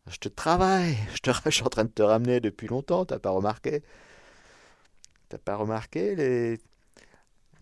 Je 0.08 0.18
te 0.18 0.28
travaille. 0.28 0.96
Je, 1.14 1.20
te, 1.20 1.30
je 1.46 1.50
suis 1.50 1.62
en 1.64 1.68
train 1.68 1.84
de 1.84 1.90
te 1.90 2.02
ramener 2.02 2.40
depuis 2.40 2.66
longtemps. 2.66 3.04
T'as 3.04 3.18
pas 3.18 3.30
remarqué? 3.30 3.82
T'as 5.28 5.38
pas 5.38 5.56
remarqué 5.56 6.16
les... 6.16 6.58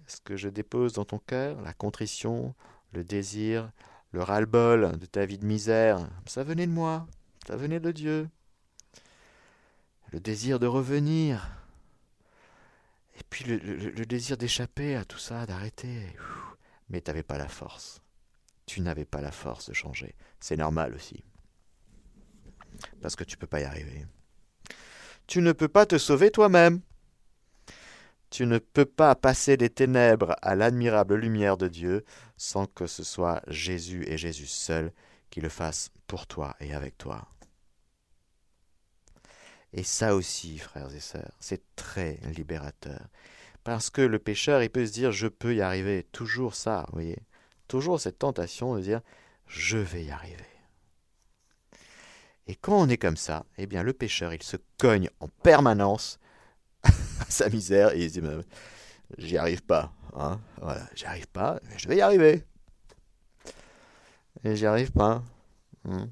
ce 0.07 0.21
que 0.25 0.37
je 0.37 0.49
dépose 0.49 0.95
dans 0.95 1.05
ton 1.05 1.19
cœur? 1.19 1.61
La 1.61 1.75
contrition, 1.75 2.55
le 2.93 3.05
désir, 3.05 3.71
le 4.13 4.23
ras-le-bol 4.23 4.99
de 4.99 5.07
ta 5.07 5.27
vie 5.27 5.39
de 5.39 5.47
misère, 5.47 6.09
ça 6.27 6.43
venait 6.43 6.67
de 6.67 6.73
moi, 6.73 7.07
ça 7.47 7.57
venait 7.57 7.81
de 7.81 7.93
Dieu. 7.93 8.29
Le 10.13 10.21
désir 10.21 10.59
de 10.59 10.67
revenir, 10.67 11.59
et 13.19 13.25
puis 13.29 13.45
le, 13.45 14.07
désir 14.07 14.37
d'échapper 14.37 14.95
à 14.97 15.05
tout 15.05 15.19
ça, 15.19 15.45
d'arrêter. 15.45 16.17
Mais 16.89 17.01
tu 17.01 17.23
pas 17.23 17.39
la 17.39 17.49
force. 17.49 18.01
Tu 18.65 18.81
n'avais 18.81 19.05
pas 19.05 19.21
la 19.21 19.33
force 19.33 19.69
de 19.69 19.75
changer. 19.75 20.15
C'est 20.41 20.57
normal 20.57 20.95
aussi. 20.95 21.25
Parce 23.03 23.17
que 23.17 23.25
tu 23.25 23.37
ne 23.37 23.41
peux 23.41 23.47
pas 23.47 23.61
y 23.61 23.65
arriver. 23.65 24.07
Tu 25.27 25.43
ne 25.43 25.53
peux 25.53 25.69
pas 25.69 25.85
te 25.85 25.99
sauver 25.99 26.31
toi-même. 26.31 26.81
Tu 28.31 28.47
ne 28.47 28.59
peux 28.59 28.85
pas 28.85 29.15
passer 29.15 29.57
des 29.57 29.71
ténèbres 29.71 30.37
à 30.43 30.55
l'admirable 30.55 31.17
lumière 31.17 31.57
de 31.57 31.69
Dieu 31.69 32.05
sans 32.37 32.67
que 32.67 32.87
ce 32.87 33.03
soit 33.03 33.43
Jésus 33.49 34.05
et 34.07 34.19
Jésus 34.19 34.47
seul 34.47 34.93
qui 35.31 35.41
le 35.41 35.49
fasse 35.49 35.91
pour 36.07 36.27
toi 36.27 36.55
et 36.61 36.75
avec 36.75 36.99
toi. 36.99 37.27
Et 39.73 39.83
ça 39.83 40.15
aussi, 40.15 40.59
frères 40.59 40.95
et 40.95 41.01
sœurs, 41.01 41.33
c'est 41.41 41.63
très 41.77 42.19
libérateur. 42.35 43.07
Parce 43.65 43.91
que 43.91 44.01
le 44.01 44.19
pécheur, 44.19 44.63
il 44.63 44.71
peut 44.71 44.87
se 44.87 44.93
dire, 44.93 45.13
je 45.13 45.29
peux 45.29 45.55
y 45.55 45.61
arriver. 45.61 46.07
Toujours 46.13 46.55
ça, 46.55 46.87
vous 46.89 46.95
voyez. 46.95 47.19
Toujours 47.67 48.01
cette 48.01 48.19
tentation 48.19 48.77
de 48.77 48.81
dire, 48.81 49.03
je 49.47 49.77
vais 49.77 50.05
y 50.05 50.11
arriver. 50.11 50.47
Et 52.47 52.57
quand 52.57 52.81
on 52.81 52.89
est 52.89 52.97
comme 52.97 53.19
ça, 53.19 53.45
eh 53.59 53.67
bien, 53.67 53.83
le 53.83 53.93
pécheur, 53.93 54.33
il 54.33 54.43
se 54.43 54.57
cogne 54.79 55.11
en 55.21 55.29
permanence 55.29 56.19
sa 57.29 57.49
misère 57.49 57.95
et 57.95 58.05
il 58.05 58.11
se 58.11 58.21
dit 58.21 58.27
j'y 59.19 59.37
arrive 59.37 59.63
pas. 59.63 59.93
Hein 60.15 60.41
voilà, 60.61 60.89
j'y 60.95 61.07
arrive 61.07 61.29
pas, 61.29 61.61
mais 61.65 61.79
je 61.79 61.89
vais 61.89 61.97
y 61.97 62.01
arriver. 62.01 62.45
Et 64.45 64.57
j'y 64.57 64.67
arrive 64.67 64.93
pas. 64.93 65.23
Hein. 65.85 66.09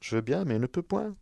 je 0.00 0.16
veux 0.16 0.22
bien, 0.22 0.44
mais 0.44 0.58
ne 0.58 0.66
peux 0.66 0.82
point. 0.82 1.14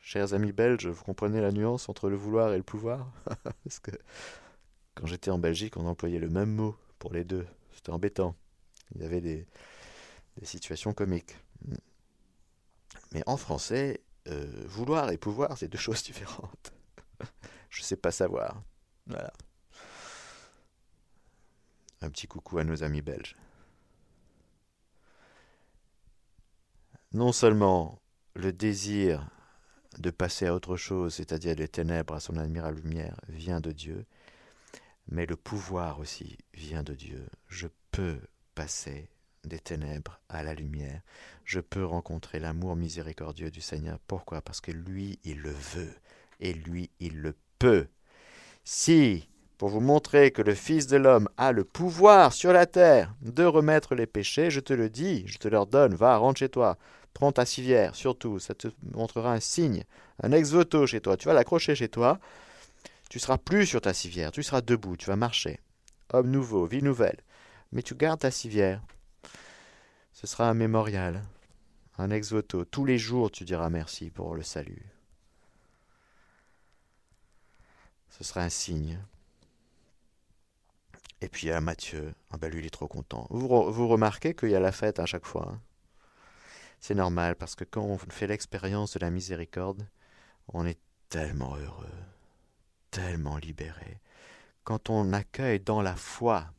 Chers 0.00 0.32
amis 0.32 0.52
belges, 0.52 0.86
vous 0.86 1.02
comprenez 1.02 1.40
la 1.40 1.50
nuance 1.50 1.88
entre 1.88 2.08
le 2.08 2.16
vouloir 2.16 2.52
et 2.52 2.56
le 2.56 2.62
pouvoir? 2.62 3.10
Parce 3.64 3.80
que 3.80 3.90
quand 4.94 5.06
j'étais 5.06 5.30
en 5.30 5.38
Belgique, 5.38 5.76
on 5.76 5.86
employait 5.86 6.20
le 6.20 6.28
même 6.28 6.54
mot 6.54 6.76
pour 6.98 7.12
les 7.12 7.24
deux. 7.24 7.46
C'était 7.72 7.90
embêtant. 7.90 8.36
Il 8.94 9.02
y 9.02 9.04
avait 9.04 9.20
des, 9.20 9.46
situations 10.42 10.92
comiques. 10.92 11.36
Mais 13.12 13.22
en 13.26 13.36
français, 13.36 14.02
euh, 14.28 14.64
vouloir 14.66 15.10
et 15.10 15.18
pouvoir, 15.18 15.58
c'est 15.58 15.68
deux 15.68 15.78
choses 15.88 16.02
différentes. 16.02 16.72
Je 17.70 17.82
sais 17.82 17.96
pas 17.96 18.10
savoir. 18.10 18.62
Voilà. 19.06 19.32
Un 22.00 22.10
petit 22.10 22.26
coucou 22.26 22.58
à 22.58 22.64
nos 22.64 22.82
amis 22.82 23.02
belges. 23.02 23.36
Non 27.12 27.32
seulement 27.32 28.00
le 28.34 28.52
désir 28.52 29.28
de 29.98 30.10
passer 30.10 30.46
à 30.46 30.54
autre 30.54 30.76
chose, 30.76 31.14
c'est-à-dire 31.14 31.54
les 31.54 31.68
ténèbres 31.68 32.14
à 32.14 32.20
son 32.20 32.36
admirable 32.36 32.80
lumière, 32.80 33.20
vient 33.28 33.60
de 33.60 33.70
Dieu, 33.70 34.04
mais 35.06 35.26
le 35.26 35.36
pouvoir 35.36 36.00
aussi 36.00 36.38
vient 36.52 36.82
de 36.82 36.94
Dieu. 36.94 37.26
Je 37.48 37.68
peux 37.92 38.18
passer 38.54 39.08
des 39.46 39.58
ténèbres 39.58 40.20
à 40.28 40.42
la 40.42 40.54
lumière. 40.54 41.00
Je 41.44 41.60
peux 41.60 41.84
rencontrer 41.84 42.38
l'amour 42.38 42.76
miséricordieux 42.76 43.50
du 43.50 43.60
Seigneur. 43.60 43.98
Pourquoi? 44.06 44.40
Parce 44.40 44.60
que 44.60 44.72
lui, 44.72 45.18
il 45.24 45.40
le 45.40 45.52
veut, 45.52 45.94
et 46.40 46.52
lui, 46.52 46.90
il 47.00 47.20
le 47.20 47.34
peut. 47.58 47.86
Si, 48.64 49.28
pour 49.58 49.68
vous 49.68 49.80
montrer 49.80 50.30
que 50.30 50.42
le 50.42 50.54
Fils 50.54 50.86
de 50.86 50.96
l'homme 50.96 51.28
a 51.36 51.52
le 51.52 51.64
pouvoir 51.64 52.32
sur 52.32 52.52
la 52.52 52.66
terre 52.66 53.14
de 53.22 53.44
remettre 53.44 53.94
les 53.94 54.06
péchés, 54.06 54.50
je 54.50 54.60
te 54.60 54.72
le 54.72 54.90
dis, 54.90 55.24
je 55.26 55.38
te 55.38 55.48
leur 55.48 55.66
donne, 55.66 55.94
va, 55.94 56.16
rentre 56.16 56.38
chez 56.38 56.48
toi, 56.48 56.78
prends 57.12 57.32
ta 57.32 57.44
civière, 57.44 57.94
surtout, 57.94 58.38
ça 58.38 58.54
te 58.54 58.68
montrera 58.94 59.32
un 59.32 59.40
signe, 59.40 59.84
un 60.22 60.32
ex-voto 60.32 60.86
chez 60.86 61.00
toi, 61.00 61.16
tu 61.16 61.28
vas 61.28 61.34
l'accrocher 61.34 61.74
chez 61.74 61.88
toi, 61.88 62.18
tu 63.10 63.18
seras 63.18 63.38
plus 63.38 63.66
sur 63.66 63.80
ta 63.80 63.94
civière, 63.94 64.32
tu 64.32 64.42
seras 64.42 64.60
debout, 64.60 64.96
tu 64.96 65.06
vas 65.06 65.16
marcher. 65.16 65.60
Homme 66.12 66.30
nouveau, 66.30 66.66
vie 66.66 66.82
nouvelle. 66.82 67.18
Mais 67.72 67.82
tu 67.82 67.94
gardes 67.94 68.20
ta 68.20 68.30
civière. 68.30 68.82
Ce 70.24 70.30
sera 70.30 70.48
un 70.48 70.54
mémorial, 70.54 71.22
un 71.98 72.10
ex-voto. 72.10 72.64
Tous 72.64 72.86
les 72.86 72.96
jours, 72.96 73.30
tu 73.30 73.44
diras 73.44 73.68
merci 73.68 74.08
pour 74.08 74.34
le 74.34 74.42
salut. 74.42 74.86
Ce 78.08 78.24
sera 78.24 78.40
un 78.40 78.48
signe. 78.48 78.98
Et 81.20 81.28
puis 81.28 81.48
il 81.48 81.50
y 81.50 81.52
a 81.52 81.60
Mathieu. 81.60 82.14
Ah 82.30 82.38
ben 82.38 82.50
lui, 82.50 82.60
il 82.60 82.66
est 82.66 82.70
trop 82.70 82.88
content. 82.88 83.26
Vous, 83.28 83.70
vous 83.70 83.86
remarquez 83.86 84.32
qu'il 84.32 84.48
y 84.48 84.54
a 84.54 84.60
la 84.60 84.72
fête 84.72 84.98
à 84.98 85.04
chaque 85.04 85.26
fois. 85.26 85.50
Hein. 85.52 85.60
C'est 86.80 86.94
normal 86.94 87.36
parce 87.36 87.54
que 87.54 87.64
quand 87.64 87.84
on 87.84 87.98
fait 87.98 88.26
l'expérience 88.26 88.94
de 88.94 89.00
la 89.00 89.10
miséricorde, 89.10 89.86
on 90.48 90.64
est 90.64 90.80
tellement 91.10 91.54
heureux 91.56 91.92
tellement 92.90 93.36
libéré. 93.36 94.00
Quand 94.62 94.88
on 94.88 95.12
accueille 95.12 95.60
dans 95.60 95.82
la 95.82 95.96
foi, 95.96 96.53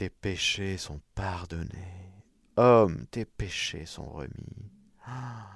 tes 0.00 0.08
péchés 0.08 0.78
sont 0.78 0.98
pardonnés. 1.14 2.14
Homme, 2.56 3.04
tes 3.10 3.26
péchés 3.26 3.84
sont 3.84 4.08
remis. 4.08 4.72
Ah, 5.04 5.46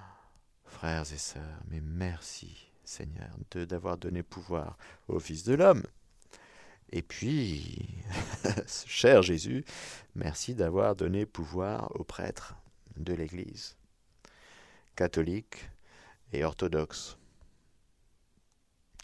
frères 0.67 1.11
et 1.11 1.17
sœurs, 1.17 1.63
mais 1.69 1.81
merci 1.81 2.71
Seigneur 2.85 3.31
de 3.53 3.65
d'avoir 3.65 3.97
donné 3.97 4.23
pouvoir 4.23 4.77
au 5.09 5.19
Fils 5.19 5.45
de 5.45 5.55
l'homme. 5.55 5.85
Et 6.91 7.01
puis, 7.01 7.89
cher 8.87 9.23
Jésus, 9.23 9.65
merci 10.15 10.55
d'avoir 10.55 10.95
donné 10.95 11.25
pouvoir 11.25 11.99
aux 11.99 12.05
prêtres 12.05 12.55
de 12.99 13.15
l'Église, 13.15 13.79
catholiques 14.95 15.71
et 16.35 16.45
orthodoxes. 16.45 17.17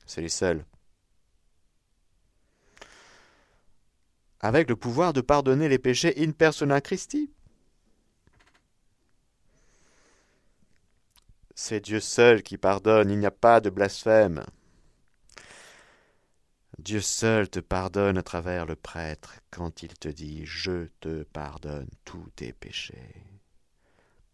C'est 0.05 0.21
les 0.21 0.29
seuls. 0.29 0.67
Avec 4.41 4.69
le 4.69 4.77
pouvoir 4.77 5.13
de 5.13 5.21
pardonner 5.21 5.69
les 5.69 5.79
péchés 5.79 6.15
in 6.17 6.33
persona 6.33 6.81
Christi. 6.81 7.31
C'est 11.55 11.81
Dieu 11.81 12.01
seul 12.01 12.43
qui 12.43 12.57
pardonne, 12.57 13.11
il 13.11 13.19
n'y 13.19 13.27
a 13.27 13.31
pas 13.31 13.61
de 13.61 13.69
blasphème. 13.69 14.45
Dieu 16.79 17.03
seul 17.03 17.51
te 17.51 17.61
pardonne 17.61 18.17
à 18.17 18.23
travers 18.23 18.65
le 18.65 18.77
prêtre 18.77 19.35
quand 19.51 19.83
il 19.83 19.93
te 19.93 20.09
dit 20.09 20.47
Je 20.47 20.87
te 21.01 21.25
pardonne 21.25 21.91
tous 22.07 22.31
tes 22.35 22.55
péchés. 22.55 23.27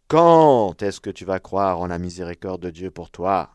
Quand 0.06 0.80
est-ce 0.82 1.00
que 1.00 1.10
tu 1.10 1.24
vas 1.24 1.40
croire 1.40 1.80
en 1.80 1.88
la 1.88 1.98
miséricorde 1.98 2.62
de 2.62 2.70
Dieu 2.70 2.92
pour 2.92 3.10
toi? 3.10 3.50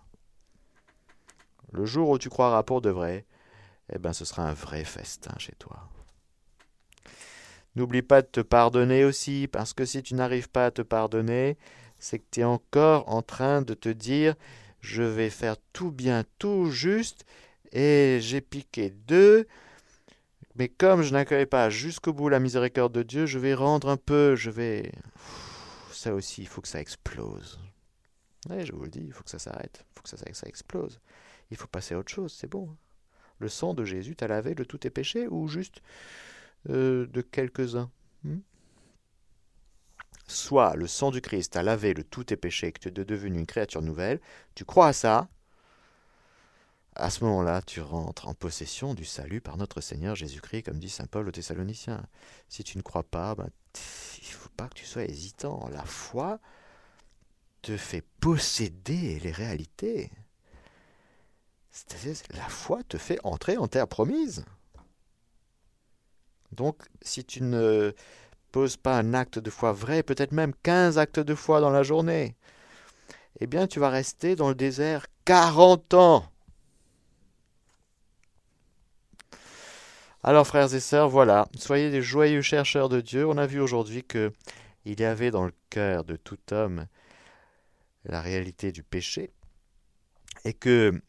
Le 1.72 1.86
jour 1.86 2.10
où 2.10 2.18
tu 2.18 2.30
croiras 2.30 2.64
pour 2.64 2.82
de 2.82 2.90
vrai, 2.90 3.26
eh 3.94 3.98
ben 3.98 4.12
ce 4.12 4.26
sera 4.26 4.44
un 4.44 4.54
vrai 4.54 4.84
festin 4.84 5.34
chez 5.38 5.56
toi. 5.56 5.91
N'oublie 7.76 8.02
pas 8.02 8.22
de 8.22 8.28
te 8.28 8.42
pardonner 8.42 9.06
aussi, 9.06 9.48
parce 9.48 9.74
que 9.74 9.86
si 9.86 10.04
tu 10.04 10.14
n'arrives 10.14 10.50
pas 10.50 10.68
à 10.68 10.72
te 10.72 10.82
pardonner, 10.82 11.58
c'est 12.00 12.20
que 12.20 12.26
tu 12.32 12.42
es 12.42 12.44
encore 12.44 13.08
en 13.08 13.22
train 13.22 13.62
de 13.62 13.74
te 13.74 13.90
dire 13.90 14.36
je 14.82 15.04
vais 15.04 15.30
faire 15.30 15.56
tout 15.74 15.92
bien, 15.92 16.24
tout 16.40 16.72
juste, 16.72 17.24
et 17.72 18.18
j'ai 18.20 18.42
piqué 18.42 18.90
deux, 18.90 19.48
mais 20.56 20.68
comme 20.68 21.02
je 21.02 21.14
n'accueille 21.14 21.46
pas 21.46 21.70
jusqu'au 21.70 22.14
bout 22.14 22.30
la 22.30 22.40
miséricorde 22.40 22.92
de 22.92 23.04
Dieu, 23.04 23.26
je 23.26 23.40
vais 23.40 23.54
rendre 23.54 23.90
un 23.90 23.98
peu, 23.98 24.36
je 24.36 24.50
vais... 24.50 24.92
Ça 25.92 26.14
aussi, 26.14 26.42
il 26.42 26.48
faut 26.48 26.62
que 26.62 26.68
ça 26.68 26.82
explose. 26.82 27.60
Je 28.50 28.72
vous 28.72 28.84
le 28.84 28.90
dis, 28.90 29.04
il 29.06 29.14
faut 29.14 29.24
que 29.24 29.30
ça 29.30 29.40
s'arrête, 29.40 29.86
il 29.86 29.94
faut 29.96 30.02
que 30.02 30.10
ça, 30.10 30.18
ça 30.18 30.48
explose. 30.48 31.00
Il 31.52 31.58
faut 31.58 31.68
passer 31.68 31.94
à 31.94 32.00
autre 32.00 32.12
chose, 32.12 32.36
c'est 32.38 32.50
bon. 32.50 32.76
Le 33.38 33.50
sang 33.50 33.74
de 33.74 33.86
Jésus 33.86 34.16
t'a 34.16 34.28
lavé 34.28 34.56
de 34.56 34.64
tous 34.64 34.80
tes 34.80 34.90
péchés 34.90 35.28
ou 35.28 35.48
juste 35.48 35.82
euh, 36.70 37.08
de 37.08 37.22
quelques-uns 37.22 37.90
hmm? 38.24 38.40
Soit 40.28 40.76
le 40.76 40.88
sang 40.88 41.12
du 41.12 41.22
Christ 41.22 41.54
t'a 41.54 41.64
lavé 41.64 41.94
de 41.94 42.02
tous 42.02 42.26
tes 42.26 42.38
péchés, 42.38 42.72
que 42.72 42.80
tu 42.80 42.88
es 42.88 43.06
devenu 43.06 43.40
une 43.40 43.46
créature 43.46 43.82
nouvelle, 43.82 44.22
tu 44.56 44.64
crois 44.64 44.88
à 44.88 44.94
ça, 44.94 45.28
à 46.96 47.10
ce 47.10 47.24
moment-là, 47.24 47.62
tu 47.62 47.80
rentres 47.80 48.28
en 48.28 48.34
possession 48.34 48.94
du 48.94 49.06
salut 49.06 49.40
par 49.40 49.58
notre 49.58 49.80
Seigneur 49.80 50.16
Jésus-Christ, 50.16 50.64
comme 50.64 50.80
dit 50.80 50.90
Saint 50.90 51.06
Paul 51.06 51.28
aux 51.28 51.32
Thessaloniciens. 51.32 52.06
Si 52.50 52.64
tu 52.64 52.78
ne 52.78 52.84
crois 52.84 53.04
pas, 53.04 53.34
ben, 53.34 53.50
il 54.22 54.28
ne 54.28 54.34
faut 54.34 54.50
pas 54.58 54.68
que 54.68 54.74
tu 54.74 54.86
sois 54.86 55.06
hésitant. 55.06 55.70
La 55.72 55.86
foi 55.86 56.40
te 57.62 57.78
fait 57.78 58.04
posséder 58.20 59.20
les 59.20 59.32
réalités. 59.32 60.12
C'est-à-dire, 61.72 62.16
la 62.32 62.50
foi 62.50 62.84
te 62.84 62.98
fait 62.98 63.20
entrer 63.24 63.58
en 63.58 63.68
terre 63.68 63.88
promise. 63.88 64.44
Donc, 66.52 66.78
si 67.02 67.24
tu 67.24 67.42
ne 67.42 67.94
poses 68.52 68.78
pas 68.78 68.98
un 68.98 69.14
acte 69.14 69.40
de 69.40 69.50
foi 69.50 69.72
vrai, 69.72 70.04
peut-être 70.04 70.32
même 70.32 70.54
15 70.64 70.98
actes 70.98 71.20
de 71.20 71.36
foi 71.36 71.62
dans 71.62 71.70
la 71.70 71.84
journée, 71.84 72.36
eh 73.40 73.48
bien, 73.48 73.68
tu 73.68 73.80
vas 73.80 73.90
rester 73.90 74.36
dans 74.36 74.50
le 74.50 74.56
désert 74.56 75.08
40 75.26 75.94
ans. 75.94 76.26
Alors, 80.24 80.46
frères 80.46 80.74
et 80.74 80.80
sœurs, 80.80 81.10
voilà, 81.10 81.48
soyez 81.58 81.90
des 81.90 82.02
joyeux 82.02 82.42
chercheurs 82.42 82.90
de 82.90 83.02
Dieu. 83.02 83.26
On 83.28 83.38
a 83.38 83.48
vu 83.48 83.60
aujourd'hui 83.60 84.04
que 84.04 84.32
il 84.86 85.00
y 85.00 85.04
avait 85.04 85.32
dans 85.32 85.46
le 85.46 85.54
cœur 85.70 86.04
de 86.04 86.16
tout 86.16 86.40
homme 86.52 86.86
la 88.06 88.22
réalité 88.22 88.72
du 88.72 88.84
péché 88.84 89.32
et 90.44 90.54
que 90.54 91.02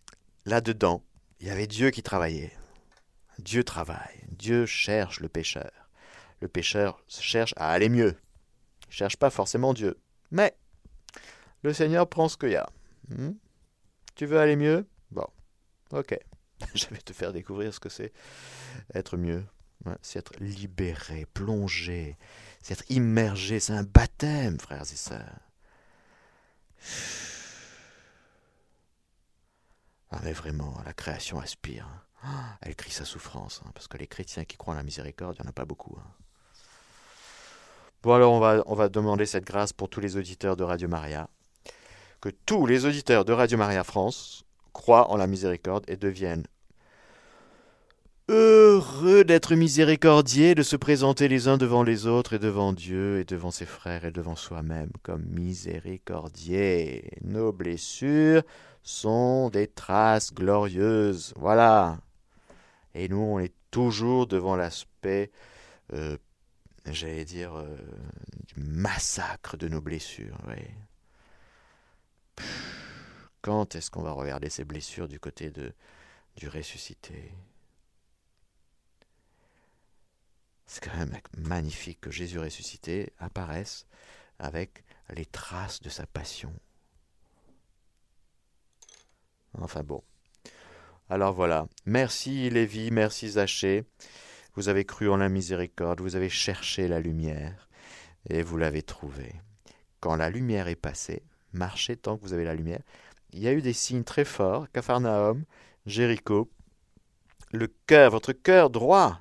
là-dedans, 0.44 1.02
il 1.40 1.48
y 1.48 1.50
avait 1.50 1.66
Dieu 1.66 1.90
qui 1.90 2.02
travaillait. 2.02 2.52
Dieu 3.38 3.64
travaille, 3.64 4.24
Dieu 4.42 4.66
cherche 4.66 5.20
le 5.20 5.28
pécheur. 5.28 5.70
Le 6.40 6.48
pécheur 6.48 7.00
cherche 7.06 7.54
à 7.56 7.70
aller 7.70 7.88
mieux. 7.88 8.16
Il 8.88 8.92
cherche 8.92 9.16
pas 9.16 9.30
forcément 9.30 9.72
Dieu. 9.72 9.96
Mais 10.32 10.56
le 11.62 11.72
Seigneur 11.72 12.08
prend 12.08 12.28
ce 12.28 12.36
qu'il 12.36 12.50
y 12.50 12.56
a. 12.56 12.68
Hmm? 13.08 13.34
tu 14.16 14.26
veux 14.26 14.40
aller 14.40 14.56
mieux? 14.56 14.84
Bon, 15.12 15.28
ok. 15.92 16.18
Je 16.74 16.86
vais 16.86 16.98
te 16.98 17.12
faire 17.12 17.32
découvrir 17.32 17.72
ce 17.72 17.78
que 17.78 17.88
c'est 17.88 18.12
être 18.94 19.16
mieux. 19.16 19.44
c'est 20.02 20.18
être 20.18 20.34
libéré, 20.40 21.24
plongé, 21.32 22.18
c'est 22.62 22.74
être 22.74 22.90
immergé. 22.90 23.60
C'est 23.60 23.74
un 23.74 23.84
baptême, 23.84 24.58
frères 24.58 24.82
et 24.82 24.96
sœurs. 24.96 25.38
Ah, 30.10 30.20
mais 30.24 30.32
vraiment, 30.32 30.82
la 30.84 30.92
création 30.92 31.38
aspire. 31.38 31.86
Elle 32.62 32.76
crie 32.76 32.90
sa 32.90 33.04
souffrance, 33.04 33.60
hein, 33.64 33.70
parce 33.74 33.88
que 33.88 33.98
les 33.98 34.06
chrétiens 34.06 34.44
qui 34.44 34.56
croient 34.56 34.74
en 34.74 34.76
la 34.76 34.82
miséricorde, 34.82 35.36
il 35.38 35.42
n'y 35.42 35.46
en 35.46 35.50
a 35.50 35.54
pas 35.54 35.64
beaucoup. 35.64 35.96
Hein. 35.98 36.10
Bon, 38.02 38.14
alors 38.14 38.32
on 38.32 38.40
va, 38.40 38.62
on 38.66 38.74
va 38.74 38.88
demander 38.88 39.26
cette 39.26 39.44
grâce 39.44 39.72
pour 39.72 39.88
tous 39.88 40.00
les 40.00 40.16
auditeurs 40.16 40.56
de 40.56 40.64
Radio 40.64 40.88
Maria. 40.88 41.28
Que 42.20 42.30
tous 42.30 42.66
les 42.66 42.84
auditeurs 42.84 43.24
de 43.24 43.32
Radio 43.32 43.58
Maria 43.58 43.84
France 43.84 44.44
croient 44.72 45.10
en 45.10 45.16
la 45.16 45.26
miséricorde 45.26 45.84
et 45.88 45.96
deviennent 45.96 46.46
heureux 48.28 49.24
d'être 49.24 49.54
miséricordiés, 49.54 50.54
de 50.54 50.62
se 50.62 50.76
présenter 50.76 51.28
les 51.28 51.48
uns 51.48 51.58
devant 51.58 51.82
les 51.82 52.06
autres 52.06 52.32
et 52.32 52.38
devant 52.38 52.72
Dieu 52.72 53.20
et 53.20 53.24
devant 53.24 53.50
ses 53.50 53.66
frères 53.66 54.04
et 54.04 54.10
devant 54.10 54.36
soi-même 54.36 54.90
comme 55.02 55.24
miséricordiers. 55.26 57.10
Nos 57.22 57.52
blessures 57.52 58.42
sont 58.82 59.50
des 59.50 59.66
traces 59.66 60.32
glorieuses. 60.32 61.34
Voilà. 61.36 61.98
Et 62.94 63.08
nous, 63.08 63.18
on 63.18 63.38
est 63.38 63.54
toujours 63.70 64.26
devant 64.26 64.56
l'aspect 64.56 65.30
euh, 65.92 66.16
j'allais 66.86 67.24
dire, 67.24 67.54
euh, 67.54 67.76
du 68.54 68.60
massacre 68.60 69.56
de 69.56 69.68
nos 69.68 69.80
blessures. 69.80 70.38
Quand 73.40 73.74
est-ce 73.74 73.90
qu'on 73.90 74.02
va 74.02 74.12
regarder 74.12 74.50
ces 74.50 74.64
blessures 74.64 75.08
du 75.08 75.20
côté 75.20 75.50
de, 75.50 75.74
du 76.36 76.48
ressuscité? 76.48 77.32
C'est 80.66 80.82
quand 80.82 80.96
même 80.96 81.18
magnifique 81.36 82.00
que 82.00 82.10
Jésus 82.10 82.38
ressuscité 82.38 83.12
apparaisse 83.18 83.86
avec 84.38 84.84
les 85.10 85.26
traces 85.26 85.82
de 85.82 85.90
sa 85.90 86.06
passion. 86.06 86.52
Enfin 89.54 89.82
bon. 89.82 90.02
Alors 91.12 91.34
voilà. 91.34 91.66
Merci 91.84 92.48
Lévi, 92.48 92.90
merci 92.90 93.28
Zachée. 93.28 93.84
Vous 94.54 94.70
avez 94.70 94.86
cru 94.86 95.10
en 95.10 95.18
la 95.18 95.28
miséricorde, 95.28 96.00
vous 96.00 96.16
avez 96.16 96.30
cherché 96.30 96.88
la 96.88 97.00
lumière, 97.00 97.68
et 98.30 98.42
vous 98.42 98.56
l'avez 98.56 98.80
trouvée. 98.80 99.34
Quand 100.00 100.16
la 100.16 100.30
lumière 100.30 100.68
est 100.68 100.74
passée, 100.74 101.22
marchez 101.52 101.96
tant 101.96 102.16
que 102.16 102.22
vous 102.22 102.32
avez 102.32 102.46
la 102.46 102.54
lumière. 102.54 102.80
Il 103.34 103.40
y 103.40 103.46
a 103.46 103.52
eu 103.52 103.60
des 103.60 103.74
signes 103.74 104.04
très 104.04 104.24
forts, 104.24 104.70
Capharnaüm, 104.72 105.44
Jéricho, 105.84 106.50
le 107.50 107.68
cœur, 107.86 108.10
votre 108.10 108.32
cœur 108.32 108.70
droit. 108.70 109.20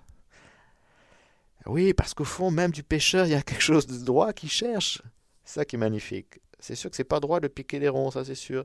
Oui, 1.66 1.94
parce 1.94 2.14
qu'au 2.14 2.24
fond, 2.24 2.52
même 2.52 2.72
du 2.72 2.84
pécheur, 2.84 3.26
il 3.26 3.32
y 3.32 3.36
a 3.36 3.42
quelque 3.42 3.60
chose 3.60 3.86
de 3.86 3.98
droit 4.06 4.32
qui 4.32 4.48
cherche. 4.48 5.02
Ça 5.44 5.66
qui 5.66 5.76
est 5.76 5.80
magnifique. 5.80 6.40
C'est 6.58 6.76
sûr 6.76 6.90
que 6.90 6.96
c'est 6.96 7.04
pas 7.04 7.20
droit 7.20 7.42
de 7.42 7.50
piquer 7.50 7.80
les 7.80 7.90
ronds, 7.90 8.12
ça 8.12 8.24
c'est 8.24 8.34
sûr. 8.34 8.64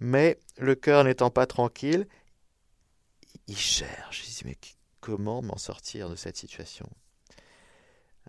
Mais 0.00 0.38
le 0.56 0.76
cœur 0.76 1.02
n'étant 1.02 1.30
pas 1.30 1.46
tranquille, 1.46 2.06
il 3.48 3.58
cherche. 3.58 4.28
Il 4.28 4.34
dit, 4.34 4.42
mais 4.44 4.58
comment 5.00 5.42
m'en 5.42 5.58
sortir 5.58 6.08
de 6.08 6.14
cette 6.14 6.36
situation? 6.36 6.88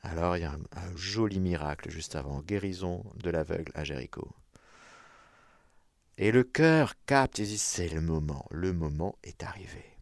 Alors 0.01 0.37
il 0.37 0.41
y 0.41 0.45
a 0.45 0.53
un, 0.53 0.95
joli 0.95 1.39
miracle 1.39 1.89
juste 1.89 2.15
avant, 2.15 2.41
guérison 2.41 3.03
de 3.15 3.29
l'aveugle 3.29 3.71
à 3.75 3.83
Jéricho. 3.83 4.33
Et 6.17 6.31
le 6.31 6.43
cœur 6.43 6.93
capte 7.05 7.39
et 7.39 7.45
dit 7.45 7.57
c'est 7.57 7.89
le 7.89 8.01
moment, 8.01 8.45
le 8.51 8.73
moment 8.73 9.17
est 9.23 9.43
arrivé, 9.43 9.97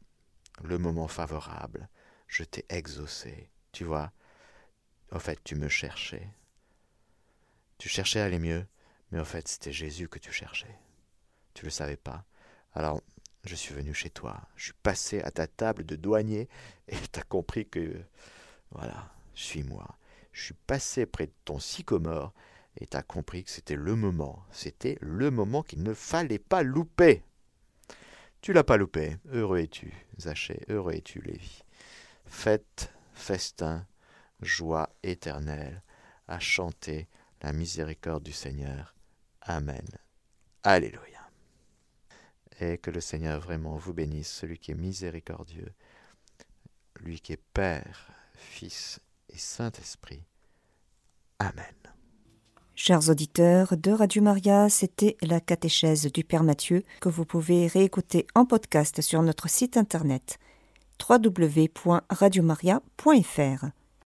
le 0.63 0.77
moment 0.77 1.07
favorable, 1.07 1.89
je 2.27 2.43
t'ai 2.43 2.65
exaucé, 2.69 3.49
tu 3.71 3.83
vois. 3.83 4.11
En 5.11 5.19
fait, 5.19 5.39
tu 5.43 5.55
me 5.55 5.69
cherchais. 5.69 6.27
Tu 7.77 7.89
cherchais 7.89 8.19
à 8.19 8.25
aller 8.25 8.39
mieux, 8.39 8.65
mais 9.11 9.19
en 9.19 9.25
fait, 9.25 9.47
c'était 9.47 9.71
Jésus 9.71 10.09
que 10.09 10.19
tu 10.19 10.31
cherchais. 10.31 10.77
Tu 11.53 11.63
le 11.63 11.71
savais 11.71 11.97
pas. 11.97 12.25
Alors, 12.73 13.01
je 13.47 13.55
suis 13.55 13.73
venu 13.73 13.93
chez 13.93 14.09
toi, 14.09 14.39
je 14.55 14.65
suis 14.65 14.73
passé 14.83 15.21
à 15.21 15.31
ta 15.31 15.47
table 15.47 15.85
de 15.85 15.95
douanier 15.95 16.49
et 16.87 16.95
tu 17.11 17.19
as 17.19 17.23
compris 17.23 17.67
que, 17.67 18.01
voilà, 18.71 19.11
suis-moi. 19.33 19.87
Je 20.31 20.43
suis 20.45 20.55
passé 20.67 21.05
près 21.05 21.27
de 21.27 21.33
ton 21.45 21.59
sycomore 21.59 22.33
et 22.79 22.85
tu 22.85 22.97
as 22.97 23.03
compris 23.03 23.43
que 23.43 23.49
c'était 23.49 23.75
le 23.75 23.95
moment, 23.95 24.45
c'était 24.51 24.97
le 25.01 25.31
moment 25.31 25.63
qu'il 25.63 25.81
ne 25.81 25.93
fallait 25.93 26.39
pas 26.39 26.61
louper. 26.61 27.23
Tu 28.41 28.53
l'as 28.53 28.63
pas 28.63 28.77
loupé, 28.77 29.17
heureux 29.31 29.59
es-tu, 29.59 29.91
Zachée, 30.19 30.61
heureux 30.69 30.93
es-tu, 30.93 31.21
Lévi. 31.21 31.63
Fête, 32.27 32.93
festin, 33.13 33.87
joie 34.41 34.89
éternelle, 35.01 35.81
à 36.27 36.39
chanter 36.39 37.07
la 37.41 37.51
miséricorde 37.51 38.23
du 38.23 38.33
Seigneur. 38.33 38.95
Amen. 39.41 39.87
Alléluia 40.63 41.16
et 42.59 42.77
que 42.77 42.91
le 42.91 43.01
Seigneur 43.01 43.39
vraiment 43.39 43.77
vous 43.77 43.93
bénisse, 43.93 44.31
celui 44.31 44.57
qui 44.57 44.71
est 44.71 44.75
miséricordieux, 44.75 45.71
lui 46.99 47.19
qui 47.19 47.33
est 47.33 47.41
Père, 47.53 48.09
Fils 48.33 48.99
et 49.29 49.37
Saint-Esprit. 49.37 50.23
Amen. 51.39 51.75
Chers 52.75 53.09
auditeurs 53.09 53.75
de 53.75 53.91
Radio 53.91 54.21
Maria, 54.21 54.69
c'était 54.69 55.17
la 55.21 55.39
catéchèse 55.39 56.11
du 56.11 56.23
Père 56.23 56.43
Mathieu 56.43 56.83
que 57.01 57.09
vous 57.09 57.25
pouvez 57.25 57.67
réécouter 57.67 58.27
en 58.35 58.45
podcast 58.45 59.01
sur 59.01 59.23
notre 59.23 59.49
site 59.49 59.77
internet 59.77 60.37
www.radiomaria.fr. 61.09 63.65